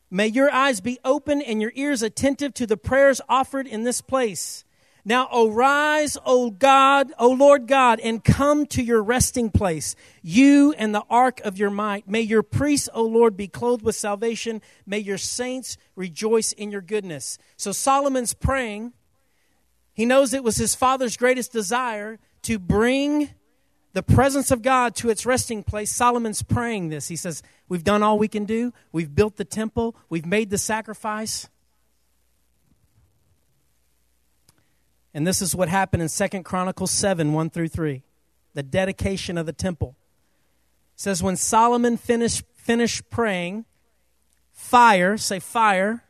may 0.09 0.27
your 0.27 0.49
eyes 0.51 0.79
be 0.79 0.99
open 1.03 1.41
and 1.41 1.61
your 1.61 1.73
ears 1.75 2.01
attentive 2.01 2.53
to 2.53 2.65
the 2.65 2.77
prayers 2.77 3.19
offered 3.27 3.67
in 3.67 3.83
this 3.83 3.99
place 3.99 4.63
Now 5.05 5.27
arise, 5.33 6.17
O 6.25 6.49
God, 6.49 7.11
O 7.19 7.29
Lord 7.29 7.67
God, 7.67 7.99
and 7.99 8.23
come 8.23 8.65
to 8.67 8.81
your 8.81 9.03
resting 9.03 9.49
place, 9.49 9.95
you 10.21 10.73
and 10.77 10.95
the 10.95 11.03
ark 11.09 11.41
of 11.41 11.57
your 11.57 11.69
might. 11.69 12.07
May 12.07 12.21
your 12.21 12.43
priests, 12.43 12.87
O 12.93 13.03
Lord, 13.03 13.35
be 13.35 13.49
clothed 13.49 13.83
with 13.83 13.95
salvation. 13.95 14.61
May 14.85 14.99
your 14.99 15.17
saints 15.17 15.77
rejoice 15.97 16.53
in 16.53 16.71
your 16.71 16.81
goodness. 16.81 17.37
So 17.57 17.73
Solomon's 17.73 18.33
praying. 18.33 18.93
He 19.93 20.05
knows 20.05 20.33
it 20.33 20.43
was 20.43 20.55
his 20.55 20.73
father's 20.73 21.17
greatest 21.17 21.51
desire 21.51 22.17
to 22.43 22.57
bring 22.57 23.29
the 23.91 24.03
presence 24.03 24.51
of 24.51 24.61
God 24.61 24.95
to 24.95 25.09
its 25.09 25.25
resting 25.25 25.63
place. 25.63 25.91
Solomon's 25.91 26.43
praying 26.43 26.89
this. 26.89 27.09
He 27.09 27.15
says, 27.15 27.43
We've 27.67 27.83
done 27.83 28.03
all 28.03 28.17
we 28.17 28.27
can 28.27 28.45
do. 28.45 28.73
We've 28.91 29.13
built 29.13 29.35
the 29.35 29.45
temple. 29.45 29.95
We've 30.09 30.25
made 30.25 30.49
the 30.49 30.57
sacrifice. 30.57 31.47
And 35.13 35.27
this 35.27 35.41
is 35.41 35.55
what 35.55 35.69
happened 35.69 36.01
in 36.01 36.09
Second 36.09 36.43
Chronicles 36.43 36.91
7 36.91 37.33
1 37.33 37.49
through 37.49 37.67
3, 37.67 38.03
the 38.53 38.63
dedication 38.63 39.37
of 39.37 39.45
the 39.45 39.53
temple. 39.53 39.95
It 40.95 41.01
says, 41.01 41.21
When 41.21 41.35
Solomon 41.35 41.97
finished, 41.97 42.43
finished 42.55 43.09
praying, 43.09 43.65
fire, 44.51 45.17
say 45.17 45.39
fire, 45.39 46.03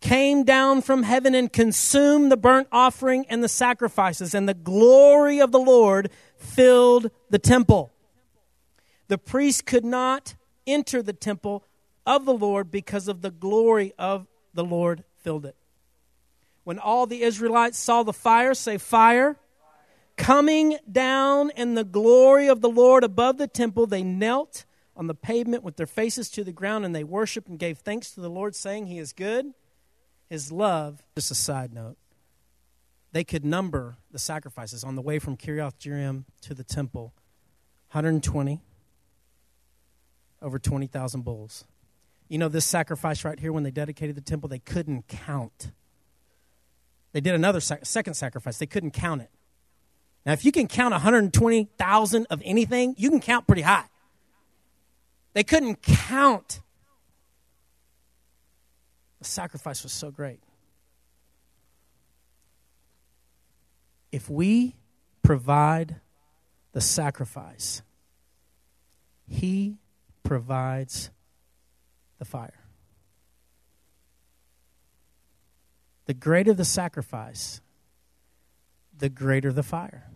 came 0.00 0.44
down 0.44 0.82
from 0.82 1.04
heaven 1.04 1.34
and 1.34 1.52
consumed 1.52 2.32
the 2.32 2.36
burnt 2.36 2.68
offering 2.72 3.24
and 3.28 3.44
the 3.44 3.48
sacrifices, 3.48 4.34
and 4.34 4.48
the 4.48 4.54
glory 4.54 5.40
of 5.40 5.52
the 5.52 5.60
Lord 5.60 6.10
filled 6.36 7.10
the 7.30 7.38
temple. 7.38 7.92
The 9.08 9.18
priest 9.18 9.66
could 9.66 9.84
not 9.84 10.34
enter 10.66 11.02
the 11.02 11.12
temple 11.12 11.64
of 12.06 12.24
the 12.24 12.34
Lord 12.34 12.70
because 12.70 13.08
of 13.08 13.20
the 13.22 13.30
glory 13.30 13.92
of 13.98 14.26
the 14.54 14.64
Lord 14.64 15.04
filled 15.18 15.46
it. 15.46 15.56
When 16.64 16.78
all 16.78 17.06
the 17.06 17.22
Israelites 17.22 17.78
saw 17.78 18.02
the 18.02 18.12
fire, 18.12 18.54
say 18.54 18.78
fire, 18.78 19.36
coming 20.16 20.78
down 20.90 21.50
in 21.56 21.74
the 21.74 21.84
glory 21.84 22.48
of 22.48 22.60
the 22.60 22.68
Lord 22.68 23.04
above 23.04 23.38
the 23.38 23.48
temple, 23.48 23.86
they 23.86 24.02
knelt 24.02 24.64
on 24.96 25.06
the 25.06 25.14
pavement 25.14 25.64
with 25.64 25.76
their 25.76 25.86
faces 25.86 26.30
to 26.30 26.44
the 26.44 26.52
ground 26.52 26.84
and 26.84 26.94
they 26.94 27.04
worshiped 27.04 27.48
and 27.48 27.58
gave 27.58 27.78
thanks 27.78 28.12
to 28.12 28.20
the 28.20 28.30
Lord, 28.30 28.54
saying, 28.54 28.86
He 28.86 28.98
is 28.98 29.12
good. 29.12 29.52
His 30.28 30.52
love, 30.52 31.02
just 31.14 31.30
a 31.30 31.34
side 31.34 31.72
note, 31.74 31.96
they 33.12 33.24
could 33.24 33.44
number 33.44 33.96
the 34.10 34.18
sacrifices 34.18 34.84
on 34.84 34.96
the 34.96 35.02
way 35.02 35.18
from 35.18 35.36
Kiriath 35.36 35.78
Jearim 35.78 36.24
to 36.42 36.54
the 36.54 36.64
temple 36.64 37.12
120, 37.90 38.62
over 40.40 40.58
20,000 40.58 41.22
bulls. 41.22 41.64
You 42.28 42.38
know, 42.38 42.48
this 42.48 42.64
sacrifice 42.64 43.24
right 43.24 43.38
here, 43.38 43.52
when 43.52 43.64
they 43.64 43.70
dedicated 43.70 44.16
the 44.16 44.22
temple, 44.22 44.48
they 44.48 44.58
couldn't 44.58 45.08
count 45.08 45.72
they 47.12 47.20
did 47.20 47.34
another 47.34 47.60
second 47.60 48.14
sacrifice. 48.14 48.58
They 48.58 48.66
couldn't 48.66 48.92
count 48.92 49.22
it. 49.22 49.30
Now, 50.24 50.32
if 50.32 50.44
you 50.44 50.52
can 50.52 50.68
count 50.68 50.92
120,000 50.92 52.26
of 52.30 52.42
anything, 52.44 52.94
you 52.96 53.10
can 53.10 53.20
count 53.20 53.46
pretty 53.46 53.62
high. 53.62 53.86
They 55.34 55.42
couldn't 55.42 55.82
count. 55.82 56.60
The 59.18 59.24
sacrifice 59.24 59.82
was 59.82 59.92
so 59.92 60.10
great. 60.10 60.40
If 64.10 64.28
we 64.28 64.76
provide 65.22 66.00
the 66.72 66.80
sacrifice, 66.80 67.82
He 69.26 69.78
provides 70.22 71.10
the 72.18 72.24
fire. 72.24 72.61
The 76.06 76.14
greater 76.14 76.52
the 76.52 76.64
sacrifice, 76.64 77.60
the 78.96 79.08
greater 79.08 79.52
the 79.52 79.62
fire. 79.62 80.08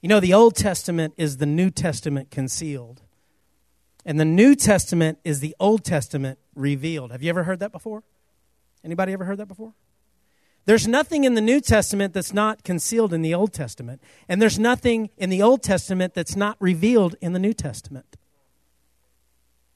You 0.00 0.08
know, 0.08 0.20
the 0.20 0.34
Old 0.34 0.56
Testament 0.56 1.14
is 1.16 1.36
the 1.36 1.46
New 1.46 1.70
Testament 1.70 2.30
concealed, 2.30 3.02
and 4.04 4.18
the 4.18 4.24
New 4.24 4.54
Testament 4.54 5.18
is 5.24 5.40
the 5.40 5.54
Old 5.60 5.84
Testament 5.84 6.38
revealed. 6.54 7.12
Have 7.12 7.22
you 7.22 7.30
ever 7.30 7.44
heard 7.44 7.60
that 7.60 7.72
before? 7.72 8.02
Anybody 8.84 9.12
ever 9.12 9.24
heard 9.24 9.38
that 9.38 9.46
before? 9.46 9.74
There's 10.64 10.86
nothing 10.86 11.24
in 11.24 11.34
the 11.34 11.40
New 11.40 11.60
Testament 11.60 12.14
that's 12.14 12.32
not 12.32 12.62
concealed 12.62 13.12
in 13.12 13.22
the 13.22 13.34
Old 13.34 13.52
Testament, 13.52 14.00
and 14.28 14.40
there's 14.40 14.58
nothing 14.58 15.10
in 15.16 15.30
the 15.30 15.42
Old 15.42 15.62
Testament 15.62 16.14
that's 16.14 16.36
not 16.36 16.56
revealed 16.60 17.16
in 17.20 17.32
the 17.32 17.38
New 17.38 17.52
Testament. 17.52 18.16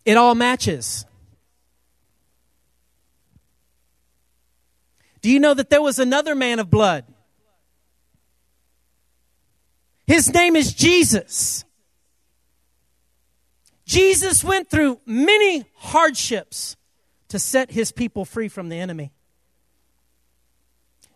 It 0.05 0.17
all 0.17 0.35
matches. 0.35 1.05
Do 5.27 5.33
you 5.33 5.41
know 5.41 5.55
that 5.55 5.71
there 5.71 5.83
was 5.83 5.99
another 5.99 6.37
man 6.37 6.61
of 6.61 6.71
blood? 6.71 7.05
His 10.07 10.33
name 10.33 10.55
is 10.55 10.73
Jesus. 10.73 11.65
Jesus 13.85 14.45
went 14.45 14.71
through 14.71 15.01
many 15.05 15.65
hardships 15.79 16.77
to 17.27 17.41
set 17.41 17.73
his 17.73 17.91
people 17.91 18.25
free 18.25 18.47
from 18.47 18.69
the 18.69 18.79
enemy. 18.79 19.11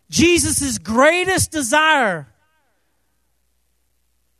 Jesus' 0.09 0.77
greatest 0.77 1.49
desire 1.49 2.33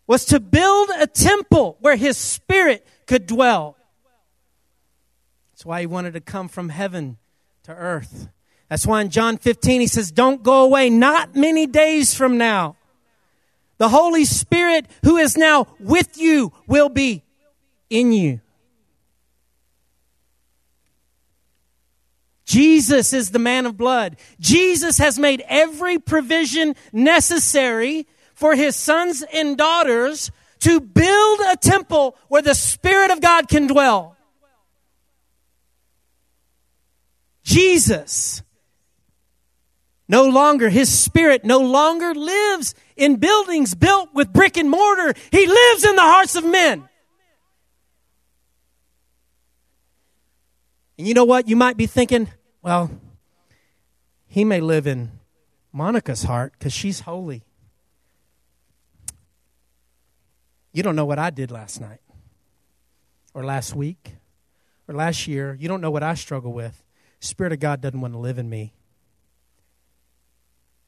was 0.06 0.26
to 0.26 0.42
build 0.42 0.90
a 1.00 1.08
temple 1.08 1.78
where 1.80 1.96
his 1.96 2.18
spirit 2.18 2.86
could 3.08 3.26
dwell. 3.26 3.78
That's 5.54 5.66
why 5.66 5.80
he 5.80 5.86
wanted 5.86 6.12
to 6.16 6.20
come 6.20 6.50
from 6.50 6.68
heaven 6.68 7.20
to 7.64 7.74
earth 7.74 8.28
that's 8.72 8.88
why 8.88 9.02
in 9.02 9.10
John 9.10 9.36
15 9.36 9.82
he 9.82 9.88
says, 9.88 10.14
Don't 10.14 10.44
go 10.44 10.64
away, 10.64 10.90
not 10.90 11.36
many 11.36 11.68
days 11.68 12.16
from 12.16 12.38
now. 12.38 12.78
The 13.80 13.90
Holy 13.90 14.24
Spirit, 14.24 14.86
who 15.04 15.18
is 15.18 15.36
now 15.36 15.68
with 15.78 16.18
you, 16.18 16.54
will 16.68 16.88
be 16.88 17.22
in 17.90 18.14
you. 18.14 18.40
Jesus 22.46 23.12
is 23.12 23.32
the 23.32 23.40
man 23.40 23.66
of 23.66 23.76
blood. 23.76 24.16
Jesus 24.40 25.00
has 25.00 25.20
made 25.20 25.44
every 25.50 26.00
provision 26.00 26.74
necessary 26.94 28.08
for 28.36 28.56
his 28.56 28.78
sons 28.78 29.22
and 29.34 29.58
daughters 29.58 30.32
to 30.62 30.80
build 30.80 31.40
a 31.42 31.58
temple 31.58 32.16
where 32.30 32.42
the 32.42 32.56
Spirit 32.56 33.12
of 33.12 33.20
God 33.20 33.50
can 33.50 33.68
dwell. 33.68 34.16
Jesus 37.44 38.42
no 40.12 40.28
longer, 40.28 40.70
his 40.70 40.90
spirit 40.90 41.46
no 41.46 41.60
longer 41.60 42.14
lives 42.14 42.76
in 42.98 43.16
buildings 43.16 43.74
built 43.74 44.10
with 44.14 44.32
brick 44.34 44.58
and 44.58 44.70
mortar. 44.70 45.14
He 45.32 45.48
lives 45.48 45.86
in 45.86 45.96
the 45.96 46.02
hearts 46.02 46.36
of 46.36 46.44
men. 46.44 46.88
And 50.98 51.08
you 51.08 51.14
know 51.14 51.24
what? 51.24 51.48
You 51.48 51.56
might 51.56 51.78
be 51.78 51.88
thinking, 51.88 52.28
well, 52.62 52.92
he 54.28 54.44
may 54.44 54.60
live 54.60 54.86
in 54.86 55.12
Monica's 55.72 56.24
heart 56.24 56.54
because 56.60 56.74
she's 56.74 57.00
holy. 57.00 57.44
You 60.74 60.84
don't 60.84 60.98
know 60.98 61.06
what 61.06 61.20
I 61.20 61.30
did 61.30 61.52
last 61.52 61.80
night, 61.80 62.02
or 63.34 63.46
last 63.46 63.74
week, 63.76 64.16
or 64.90 64.94
last 64.94 65.26
year. 65.28 65.58
You 65.58 65.70
don't 65.70 65.80
know 65.80 65.92
what 65.92 66.04
I 66.04 66.16
struggle 66.16 66.52
with. 66.52 66.84
Spirit 67.22 67.54
of 67.54 67.60
God 67.60 67.80
doesn't 67.80 68.00
want 68.00 68.14
to 68.14 68.20
live 68.20 68.38
in 68.38 68.50
me. 68.50 68.74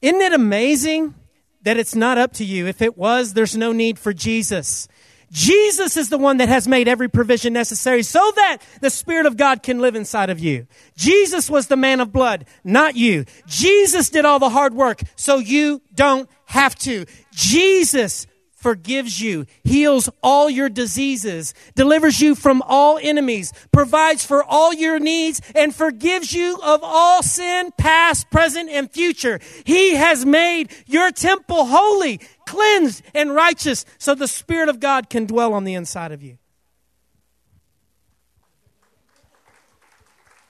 Isn't 0.04 0.20
it 0.20 0.34
amazing 0.34 1.14
that 1.62 1.78
it's 1.78 1.94
not 1.94 2.18
up 2.18 2.34
to 2.34 2.44
you? 2.44 2.66
If 2.66 2.82
it 2.82 2.98
was, 2.98 3.32
there's 3.32 3.56
no 3.56 3.72
need 3.72 3.98
for 3.98 4.12
Jesus. 4.12 4.86
Jesus 5.32 5.96
is 5.96 6.10
the 6.10 6.18
one 6.18 6.36
that 6.36 6.50
has 6.50 6.68
made 6.68 6.88
every 6.88 7.08
provision 7.08 7.54
necessary 7.54 8.02
so 8.02 8.20
that 8.36 8.58
the 8.82 8.90
Spirit 8.90 9.24
of 9.24 9.38
God 9.38 9.62
can 9.62 9.78
live 9.78 9.94
inside 9.94 10.28
of 10.28 10.38
you. 10.38 10.66
Jesus 10.94 11.48
was 11.48 11.68
the 11.68 11.76
man 11.78 12.00
of 12.00 12.12
blood, 12.12 12.44
not 12.64 12.96
you. 12.96 13.24
Jesus 13.46 14.10
did 14.10 14.26
all 14.26 14.38
the 14.38 14.50
hard 14.50 14.74
work, 14.74 15.00
so 15.16 15.38
you 15.38 15.80
don't 15.94 16.28
have 16.44 16.74
to. 16.80 17.06
Jesus 17.32 18.26
forgives 18.64 19.20
you, 19.20 19.44
heals 19.62 20.08
all 20.22 20.48
your 20.48 20.70
diseases, 20.70 21.52
delivers 21.74 22.22
you 22.22 22.34
from 22.34 22.62
all 22.62 22.98
enemies, 23.02 23.52
provides 23.72 24.24
for 24.24 24.42
all 24.42 24.72
your 24.72 24.98
needs, 24.98 25.42
and 25.54 25.74
forgives 25.74 26.32
you 26.32 26.58
of 26.62 26.80
all 26.82 27.22
sin, 27.22 27.70
past, 27.76 28.30
present, 28.30 28.70
and 28.70 28.90
future. 28.90 29.38
He 29.64 29.96
has 29.96 30.24
made 30.24 30.72
your 30.86 31.10
temple 31.10 31.66
holy, 31.66 32.20
cleansed, 32.46 33.02
and 33.14 33.34
righteous 33.34 33.84
so 33.98 34.14
the 34.14 34.26
Spirit 34.26 34.70
of 34.70 34.80
God 34.80 35.10
can 35.10 35.26
dwell 35.26 35.52
on 35.52 35.64
the 35.64 35.74
inside 35.74 36.12
of 36.12 36.22
you. 36.22 36.38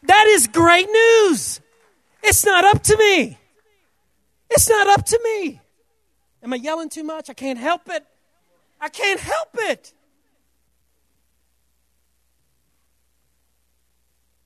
That 0.05 0.27
is 0.29 0.46
great 0.46 0.87
news. 0.87 1.61
It's 2.22 2.46
not 2.46 2.64
up 2.64 2.81
to 2.85 2.96
me. 2.96 3.38
It's 4.50 4.68
not 4.68 4.87
up 4.87 5.05
to 5.07 5.20
me. 5.24 5.61
Am 6.44 6.52
I 6.52 6.57
yelling 6.57 6.90
too 6.90 7.02
much? 7.02 7.28
I 7.30 7.35
can't 7.35 7.59
help 7.59 7.88
it. 7.88 8.07
I 8.80 8.88
can't 8.88 9.18
help 9.18 9.48
it. 9.54 9.92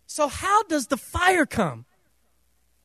So, 0.07 0.29
how 0.29 0.63
does 0.63 0.87
the 0.87 0.97
fire 0.97 1.45
come? 1.45 1.85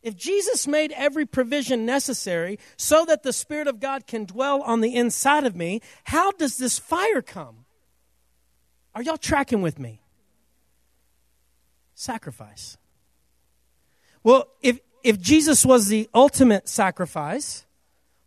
if 0.03 0.17
Jesus 0.17 0.67
made 0.67 0.91
every 0.91 1.25
provision 1.25 1.85
necessary 1.85 2.59
so 2.75 3.05
that 3.05 3.23
the 3.23 3.33
Spirit 3.33 3.67
of 3.67 3.79
God 3.79 4.05
can 4.05 4.25
dwell 4.25 4.61
on 4.61 4.81
the 4.81 4.95
inside 4.95 5.45
of 5.45 5.55
me, 5.55 5.81
how 6.03 6.31
does 6.31 6.57
this 6.57 6.77
fire 6.77 7.21
come? 7.21 7.65
Are 8.93 9.01
y'all 9.01 9.17
tracking 9.17 9.61
with 9.61 9.79
me? 9.79 10.01
Sacrifice. 11.95 12.77
Well, 14.23 14.47
if, 14.61 14.79
if 15.03 15.19
Jesus 15.19 15.65
was 15.65 15.87
the 15.87 16.09
ultimate 16.13 16.67
sacrifice, 16.67 17.65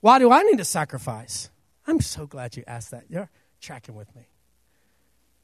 why 0.07 0.19
do 0.19 0.31
I 0.31 0.43
need 0.43 0.59
to 0.59 0.65
sacrifice? 0.65 1.51
I'm 1.87 2.01
so 2.01 2.27
glad 2.27 2.57
you 2.57 2.65
asked 2.67 2.93
that. 2.93 3.05
You're 3.09 3.29
tracking 3.61 3.95
with 3.95 4.15
me. 4.15 4.29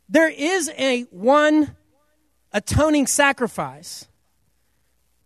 There 0.08 0.28
is 0.28 0.70
a 0.78 1.02
one 1.10 1.76
atoning 2.52 3.06
sacrifice 3.06 4.06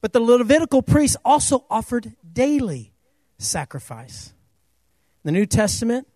but 0.01 0.13
the 0.13 0.21
Levitical 0.21 0.83
priests 0.83 1.17
also 1.25 1.65
offered 1.69 2.15
daily 2.33 2.93
sacrifice. 3.39 4.33
In 5.25 5.33
the 5.33 5.33
New 5.33 5.47
Testament, 5.47 6.07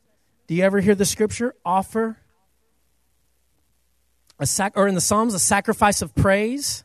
do 0.47 0.55
you 0.55 0.63
ever 0.63 0.79
hear 0.81 0.95
the 0.95 1.05
scripture 1.05 1.57
offer 1.65 2.17
a 4.39 4.47
sac- 4.47 4.77
or 4.77 4.87
in 4.87 4.95
the 4.95 5.01
Psalms 5.01 5.35
a 5.35 5.41
sacrifice 5.41 6.03
of 6.03 6.15
praise? 6.15 6.85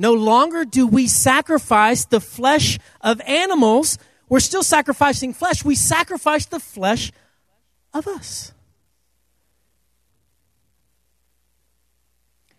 No 0.00 0.12
longer 0.12 0.64
do 0.64 0.86
we 0.86 1.08
sacrifice 1.08 2.04
the 2.04 2.20
flesh 2.20 2.78
of 3.00 3.20
animals. 3.22 3.98
We're 4.28 4.38
still 4.38 4.62
sacrificing 4.62 5.34
flesh. 5.34 5.64
We 5.64 5.74
sacrifice 5.74 6.46
the 6.46 6.60
flesh 6.60 7.10
of 7.92 8.06
us. 8.06 8.52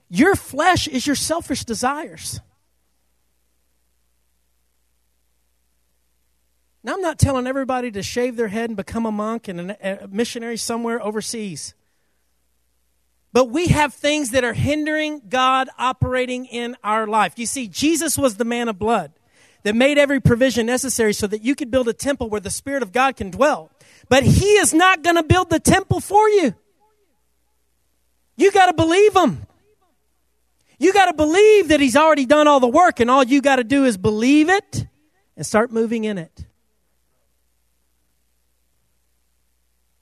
Your 0.10 0.36
flesh 0.36 0.88
is 0.90 1.08
your 1.08 1.16
selfish 1.16 1.64
desires. 1.64 2.42
Now, 6.84 6.94
I'm 6.94 7.02
not 7.02 7.20
telling 7.20 7.48
everybody 7.48 7.92
to 7.92 8.04
shave 8.04 8.36
their 8.36 8.48
head 8.48 8.70
and 8.70 8.78
become 8.78 9.06
a 9.06 9.12
monk 9.12 9.48
and 9.48 9.72
a 9.72 10.08
missionary 10.12 10.58
somewhere 10.58 11.02
overseas. 11.02 11.74
But 13.32 13.50
we 13.50 13.68
have 13.68 13.94
things 13.94 14.32
that 14.32 14.44
are 14.44 14.54
hindering 14.54 15.22
God 15.30 15.70
operating 15.78 16.46
in 16.46 16.76
our 16.84 17.06
life. 17.06 17.34
You 17.38 17.46
see, 17.46 17.68
Jesus 17.68 18.18
was 18.18 18.38
the 18.38 18.46
man 18.46 18.70
of 18.70 18.80
blood 18.80 19.12
that 19.64 19.76
made 19.76 19.98
every 19.98 20.20
provision 20.20 20.66
necessary 20.66 21.14
so 21.14 21.28
that 21.28 21.44
you 21.44 21.54
could 21.56 21.70
build 21.70 21.88
a 21.88 21.94
temple 21.94 22.30
where 22.30 22.42
the 22.42 22.50
Spirit 22.50 22.82
of 22.82 22.92
God 22.92 23.18
can 23.18 23.30
dwell. 23.30 23.70
But 24.08 24.24
He 24.24 24.54
is 24.54 24.74
not 24.74 25.04
going 25.04 25.18
to 25.18 25.24
build 25.24 25.50
the 25.50 25.60
temple 25.60 26.00
for 26.00 26.28
you. 26.30 26.56
You 28.36 28.52
got 28.52 28.68
to 28.68 28.74
believe 28.74 29.16
Him. 29.16 29.46
You 30.80 30.94
got 30.94 31.08
to 31.08 31.14
believe 31.14 31.68
that 31.68 31.82
He's 31.82 31.98
already 31.98 32.26
done 32.26 32.48
all 32.48 32.60
the 32.60 32.68
work, 32.68 33.00
and 33.00 33.12
all 33.12 33.24
you 33.24 33.42
got 33.42 33.58
to 33.58 33.64
do 33.64 33.86
is 33.86 33.98
believe 33.98 34.50
it 34.50 34.88
and 35.36 35.46
start 35.46 35.72
moving 35.72 36.06
in 36.06 36.18
it. 36.18 36.46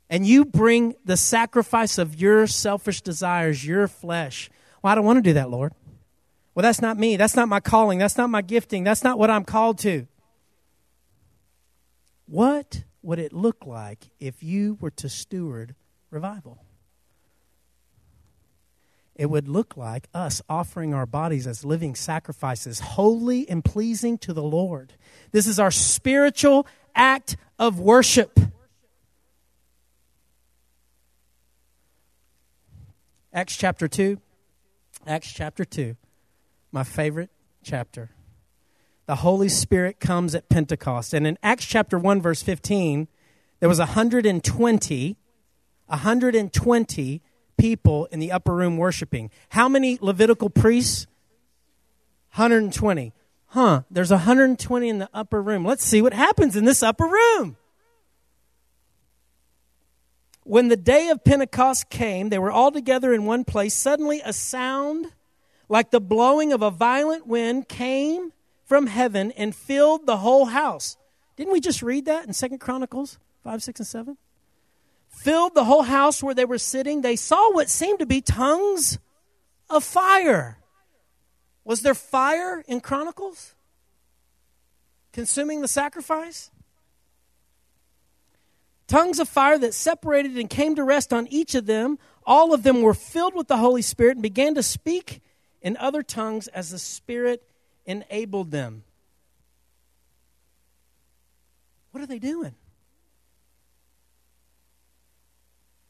And 0.10 0.26
you 0.26 0.46
bring 0.46 0.96
the 1.04 1.17
sacrifice 1.17 1.98
of 1.98 2.20
your 2.20 2.48
selfish 2.48 3.02
desires, 3.02 3.65
your 3.65 3.88
flesh. 3.88 4.50
Well, 4.82 4.91
I 4.91 4.96
don't 4.96 5.06
want 5.06 5.17
to 5.17 5.30
do 5.30 5.34
that, 5.34 5.50
Lord. 5.50 5.74
Well, 6.56 6.63
that's 6.63 6.82
not 6.82 6.98
me. 6.98 7.17
That's 7.17 7.36
not 7.36 7.48
my 7.48 7.60
calling. 7.60 8.00
That's 8.00 8.17
not 8.17 8.30
my 8.30 8.41
gifting. 8.41 8.84
That's 8.84 9.04
not 9.04 9.20
what 9.20 9.30
I'm 9.30 9.43
called 9.43 9.80
to. 9.80 10.08
What 12.26 12.84
would 13.02 13.20
it 13.20 13.34
look 13.34 13.65
like 13.65 14.10
if 14.20 14.41
you 14.41 14.78
were 14.82 14.91
to 14.91 15.10
steward 15.10 15.76
revival? 16.10 16.60
it 19.17 19.30
would 19.30 19.48
look 19.48 19.76
like 19.76 20.08
us 20.13 20.41
offering 20.48 20.93
our 20.93 21.06
bodies 21.06 21.48
as 21.48 21.65
living 21.65 21.96
sacrifices, 21.96 22.80
holy 22.80 23.50
and 23.50 23.65
pleasing 23.65 24.17
to 24.20 24.32
the 24.32 24.43
Lord. 24.43 24.93
This 25.32 25.48
is 25.48 25.60
our 25.60 25.72
spiritual 25.72 26.67
act 26.96 27.36
of 27.58 27.80
worship. 27.80 28.39
Acts 33.34 33.56
chapter 33.56 33.88
2. 33.88 34.20
Acts 35.06 35.32
chapter 35.32 35.63
2, 35.63 35.96
my 36.72 36.84
favorite 36.84 37.30
chapter. 37.63 38.10
The 39.06 39.16
Holy 39.16 39.48
Spirit 39.48 40.02
comes 40.02 40.36
at 40.36 40.50
Pentecost. 40.50 41.13
And 41.13 41.26
in 41.26 41.38
Acts 41.42 41.66
chapter 41.66 41.98
1, 41.98 42.22
verse 42.22 42.44
15, 42.44 43.08
there 43.60 43.70
was 43.70 43.80
120, 43.80 45.18
120 45.86 47.22
people 47.58 48.06
in 48.08 48.20
the 48.20 48.32
upper 48.34 48.54
room 48.54 48.76
worshiping. 48.76 49.32
How 49.50 49.70
many 49.70 49.98
Levitical 50.02 50.50
priests? 50.50 51.08
120. 52.36 53.13
Huh, 53.48 53.84
there's 53.90 54.12
120 54.12 54.90
in 54.90 55.00
the 55.00 55.10
upper 55.13 55.42
room. 55.42 55.63
Let's 55.63 55.86
see 55.86 56.02
what 56.02 56.13
happens 56.13 56.58
in 56.58 56.66
this 56.66 56.84
upper 56.84 57.06
room. 57.06 57.56
When 60.48 60.70
the 60.70 60.78
day 60.78 61.10
of 61.10 61.24
Pentecost 61.26 61.90
came, 61.90 62.30
they 62.30 62.40
were 62.40 62.52
all 62.52 62.72
together 62.72 63.14
in 63.14 63.26
one 63.26 63.44
place. 63.44 63.74
Suddenly, 63.74 64.22
a 64.24 64.32
sound 64.32 65.12
like 65.68 65.92
the 65.92 66.00
blowing 66.00 66.54
of 66.54 66.62
a 66.62 66.72
violent 66.72 67.28
wind 67.28 67.68
came 67.68 68.32
from 68.64 68.88
heaven 68.88 69.32
and 69.32 69.54
filled 69.54 70.06
the 70.06 70.18
whole 70.18 70.46
house. 70.46 70.96
Didn't 71.36 71.52
we 71.52 71.60
just 71.60 71.82
read 71.82 72.06
that 72.06 72.26
in 72.26 72.32
Second 72.32 72.60
Chronicles 72.60 73.20
5, 73.44 73.62
6, 73.62 73.80
and 73.82 73.88
7? 73.88 74.18
filled 75.10 75.56
the 75.56 75.66
whole 75.66 75.84
house 75.84 76.22
where 76.22 76.36
they 76.36 76.46
were 76.46 76.58
sitting. 76.58 77.02
They 77.02 77.16
saw 77.16 77.52
what 77.52 77.70
seemed 77.70 78.00
to 78.00 78.06
be 78.06 78.22
tongues 78.22 79.00
of 79.70 79.84
fire. 79.84 80.60
Was 81.66 81.82
there 81.82 81.94
fire 81.94 82.64
in 82.68 82.80
Chronicles? 82.80 83.56
Consuming 85.12 85.62
the 85.62 85.68
sacrifice? 85.68 86.52
Tongues 88.88 89.19
of 89.19 89.28
fire 89.28 89.58
that 89.58 89.73
separated 89.73 90.38
and 90.38 90.50
came 90.50 90.76
to 90.76 90.84
rest 90.84 91.12
on 91.12 91.28
each 91.28 91.56
of 91.56 91.65
them. 91.65 92.00
All 92.26 92.54
of 92.54 92.63
them 92.63 92.82
were 92.82 92.93
filled 92.93 93.36
with 93.36 93.47
the 93.47 93.58
Holy 93.58 93.82
Spirit 93.82 94.15
and 94.15 94.23
began 94.23 94.56
to 94.56 94.63
speak 94.63 95.21
in 95.62 95.76
other 95.78 96.04
tongues 96.04 96.47
as 96.47 96.71
the 96.71 96.80
Spirit 96.80 97.43
enabled 97.86 98.52
them. 98.52 98.84
What 101.91 102.02
are 102.02 102.08
they 102.08 102.19
doing? 102.19 102.56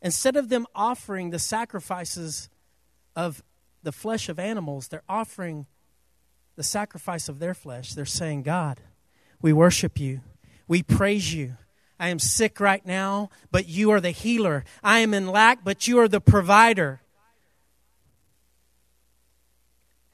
Instead 0.02 0.36
of 0.36 0.50
them 0.50 0.66
offering 0.74 1.32
the 1.32 1.40
sacrifices 1.40 2.50
of 3.16 3.44
the 3.84 3.92
flesh 3.92 4.30
of 4.30 4.40
animals, 4.40 4.88
they're 4.88 5.04
offering 5.10 5.66
the 6.56 6.64
sacrifice 6.64 7.30
of 7.30 7.40
their 7.40 7.54
flesh. 7.54 7.94
They're 7.94 8.06
saying, 8.06 8.44
God, 8.44 8.80
we 9.42 9.54
worship 9.54 10.00
you, 10.00 10.22
we 10.68 10.82
praise 10.82 11.34
you. 11.34 11.58
I 12.00 12.10
am 12.10 12.20
sick 12.20 12.60
right 12.60 12.86
now, 12.86 13.30
but 13.52 13.68
you 13.68 13.92
are 13.92 14.02
the 14.02 14.12
healer. 14.12 14.66
I 14.84 15.00
am 15.00 15.14
in 15.14 15.28
lack, 15.28 15.64
but 15.64 15.88
you 15.88 16.00
are 16.00 16.08
the 16.08 16.22
provider. 16.22 17.02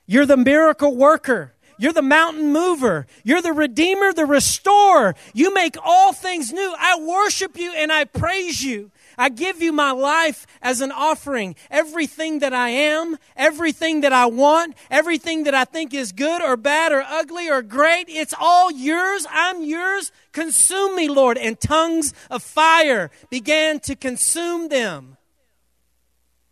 You're 0.06 0.26
the 0.26 0.38
miracle 0.38 0.96
worker. 0.96 1.53
You're 1.78 1.94
the 1.94 2.02
mountain 2.02 2.52
mover. 2.52 3.08
You're 3.24 3.42
the 3.42 3.54
redeemer, 3.54 4.14
the 4.14 4.26
restorer. 4.26 5.16
You 5.34 5.54
make 5.54 5.76
all 5.84 6.14
things 6.14 6.52
new. 6.52 6.76
I 6.78 7.00
worship 7.00 7.58
you 7.58 7.74
and 7.74 7.92
I 7.92 8.06
praise 8.06 8.64
you. 8.64 8.92
I 9.18 9.30
give 9.30 9.62
you 9.62 9.72
my 9.72 9.92
life 9.92 10.48
as 10.62 10.82
an 10.82 10.92
offering. 10.92 11.56
Everything 11.70 12.40
that 12.40 12.54
I 12.54 12.70
am, 12.70 13.18
everything 13.36 14.02
that 14.02 14.14
I 14.14 14.26
want, 14.26 14.76
everything 14.90 15.44
that 15.44 15.54
I 15.54 15.66
think 15.66 15.94
is 15.94 16.12
good 16.12 16.42
or 16.42 16.58
bad 16.58 16.92
or 16.92 17.02
ugly 17.02 17.50
or 17.50 17.62
great, 17.62 18.06
it's 18.10 18.34
all 18.40 18.72
yours. 18.72 19.26
I'm 19.30 19.64
yours. 19.64 20.12
Consume 20.32 20.96
me, 20.96 21.08
Lord. 21.08 21.38
And 21.38 21.60
tongues 21.60 22.14
of 22.30 22.42
fire 22.44 23.12
began 23.30 23.80
to 23.82 23.96
consume 23.96 24.70
them. 24.70 25.18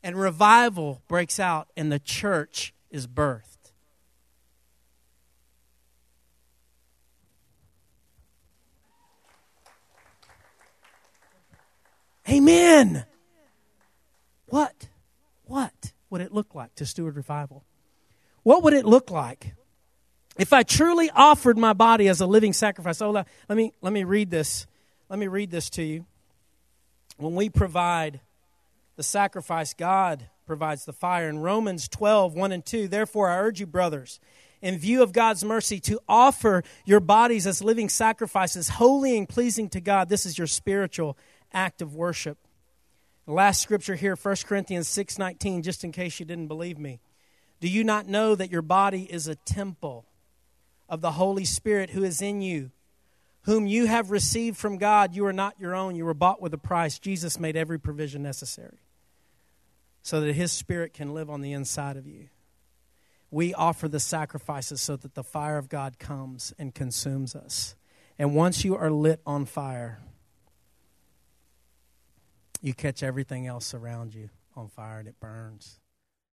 And 0.04 0.16
revival 0.16 1.02
breaks 1.08 1.40
out, 1.40 1.68
and 1.78 1.92
the 1.92 2.00
church 2.00 2.74
is 2.90 3.06
birthed. 3.06 3.51
Amen. 12.32 13.06
What? 14.48 14.88
What 15.46 15.92
would 16.10 16.22
it 16.22 16.34
look 16.34 16.56
like 16.56 16.74
to 16.76 16.86
steward 16.86 17.16
revival? 17.16 17.66
What 18.44 18.64
would 18.64 18.74
it 18.74 18.86
look 18.86 19.12
like 19.12 19.54
if 20.38 20.54
I 20.54 20.64
truly 20.64 21.10
offered 21.14 21.58
my 21.58 21.74
body 21.74 22.08
as 22.08 22.22
a 22.22 22.26
living 22.26 22.54
sacrifice? 22.54 23.02
Oh, 23.02 23.12
let 23.12 23.28
me 23.50 23.74
let 23.82 23.92
me 23.92 24.04
read 24.04 24.32
this. 24.32 24.66
Let 25.10 25.20
me 25.20 25.28
read 25.28 25.52
this 25.52 25.70
to 25.72 25.84
you. 25.84 26.06
When 27.18 27.36
we 27.36 27.50
provide 27.50 28.22
the 28.96 29.04
sacrifice, 29.04 29.74
God 29.74 30.28
provides 30.48 30.86
the 30.86 30.94
fire. 30.94 31.28
In 31.28 31.40
Romans 31.40 31.88
12, 31.90 32.34
1 32.34 32.52
and 32.52 32.66
2, 32.66 32.88
therefore 32.88 33.30
I 33.30 33.40
urge 33.40 33.60
you, 33.60 33.68
brothers, 33.68 34.20
in 34.62 34.78
view 34.78 35.04
of 35.04 35.12
God's 35.12 35.44
mercy, 35.44 35.80
to 35.82 36.00
offer 36.08 36.64
your 36.86 37.00
bodies 37.00 37.46
as 37.46 37.62
living 37.62 37.90
sacrifices, 37.90 38.70
holy 38.70 39.18
and 39.18 39.28
pleasing 39.28 39.70
to 39.70 39.82
God. 39.82 40.08
This 40.08 40.26
is 40.26 40.38
your 40.38 40.48
spiritual 40.48 41.18
act 41.54 41.82
of 41.82 41.96
worship. 41.96 42.38
The 43.26 43.34
last 43.34 43.62
scripture 43.62 43.96
here, 43.96 44.16
1 44.16 44.46
Corinthians 44.46 44.88
6:19, 44.88 45.62
just 45.64 45.84
in 45.84 45.92
case 45.92 46.20
you 46.20 46.26
didn't 46.26 46.48
believe 46.48 46.78
me. 46.78 47.00
Do 47.60 47.68
you 47.68 47.84
not 47.84 48.08
know 48.08 48.36
that 48.36 48.52
your 48.52 48.64
body 48.64 49.04
is 49.04 49.28
a 49.28 49.36
temple 49.36 50.06
of 50.92 51.00
the 51.00 51.14
Holy 51.14 51.46
Spirit 51.46 51.92
who 51.92 52.04
is 52.04 52.22
in 52.22 52.42
you, 52.42 52.70
whom 53.44 53.66
you 53.66 53.88
have 53.88 54.12
received 54.12 54.58
from 54.58 54.78
God. 54.78 55.16
You 55.16 55.26
are 55.26 55.34
not 55.34 55.60
your 55.60 55.74
own, 55.74 55.96
you 55.96 56.06
were 56.06 56.14
bought 56.14 56.42
with 56.42 56.54
a 56.54 56.60
price. 56.60 57.00
Jesus 57.00 57.40
made 57.40 57.56
every 57.56 57.80
provision 57.80 58.22
necessary 58.22 58.80
so 60.04 60.20
that 60.20 60.34
His 60.34 60.52
Spirit 60.52 60.94
can 60.94 61.14
live 61.14 61.30
on 61.30 61.42
the 61.42 61.54
inside 61.54 61.96
of 61.96 62.06
you. 62.06 62.28
We 63.32 63.54
offer 63.54 63.88
the 63.88 64.02
sacrifices 64.02 64.82
so 64.82 64.98
that 64.98 65.16
the 65.16 65.24
fire 65.24 65.58
of 65.58 65.70
God 65.70 65.98
comes 65.98 66.54
and 66.60 66.76
consumes 66.76 67.34
us. 67.34 67.76
And 68.20 68.36
once 68.36 68.66
you 68.66 68.76
are 68.76 68.92
lit 68.92 69.22
on 69.26 69.46
fire, 69.46 70.02
you 72.62 72.74
catch 72.74 73.04
everything 73.04 73.48
else 73.48 73.74
around 73.74 74.14
you 74.14 74.30
on 74.56 74.70
fire 74.70 75.00
and 75.00 75.08
it 75.08 75.20
burns. 75.20 75.81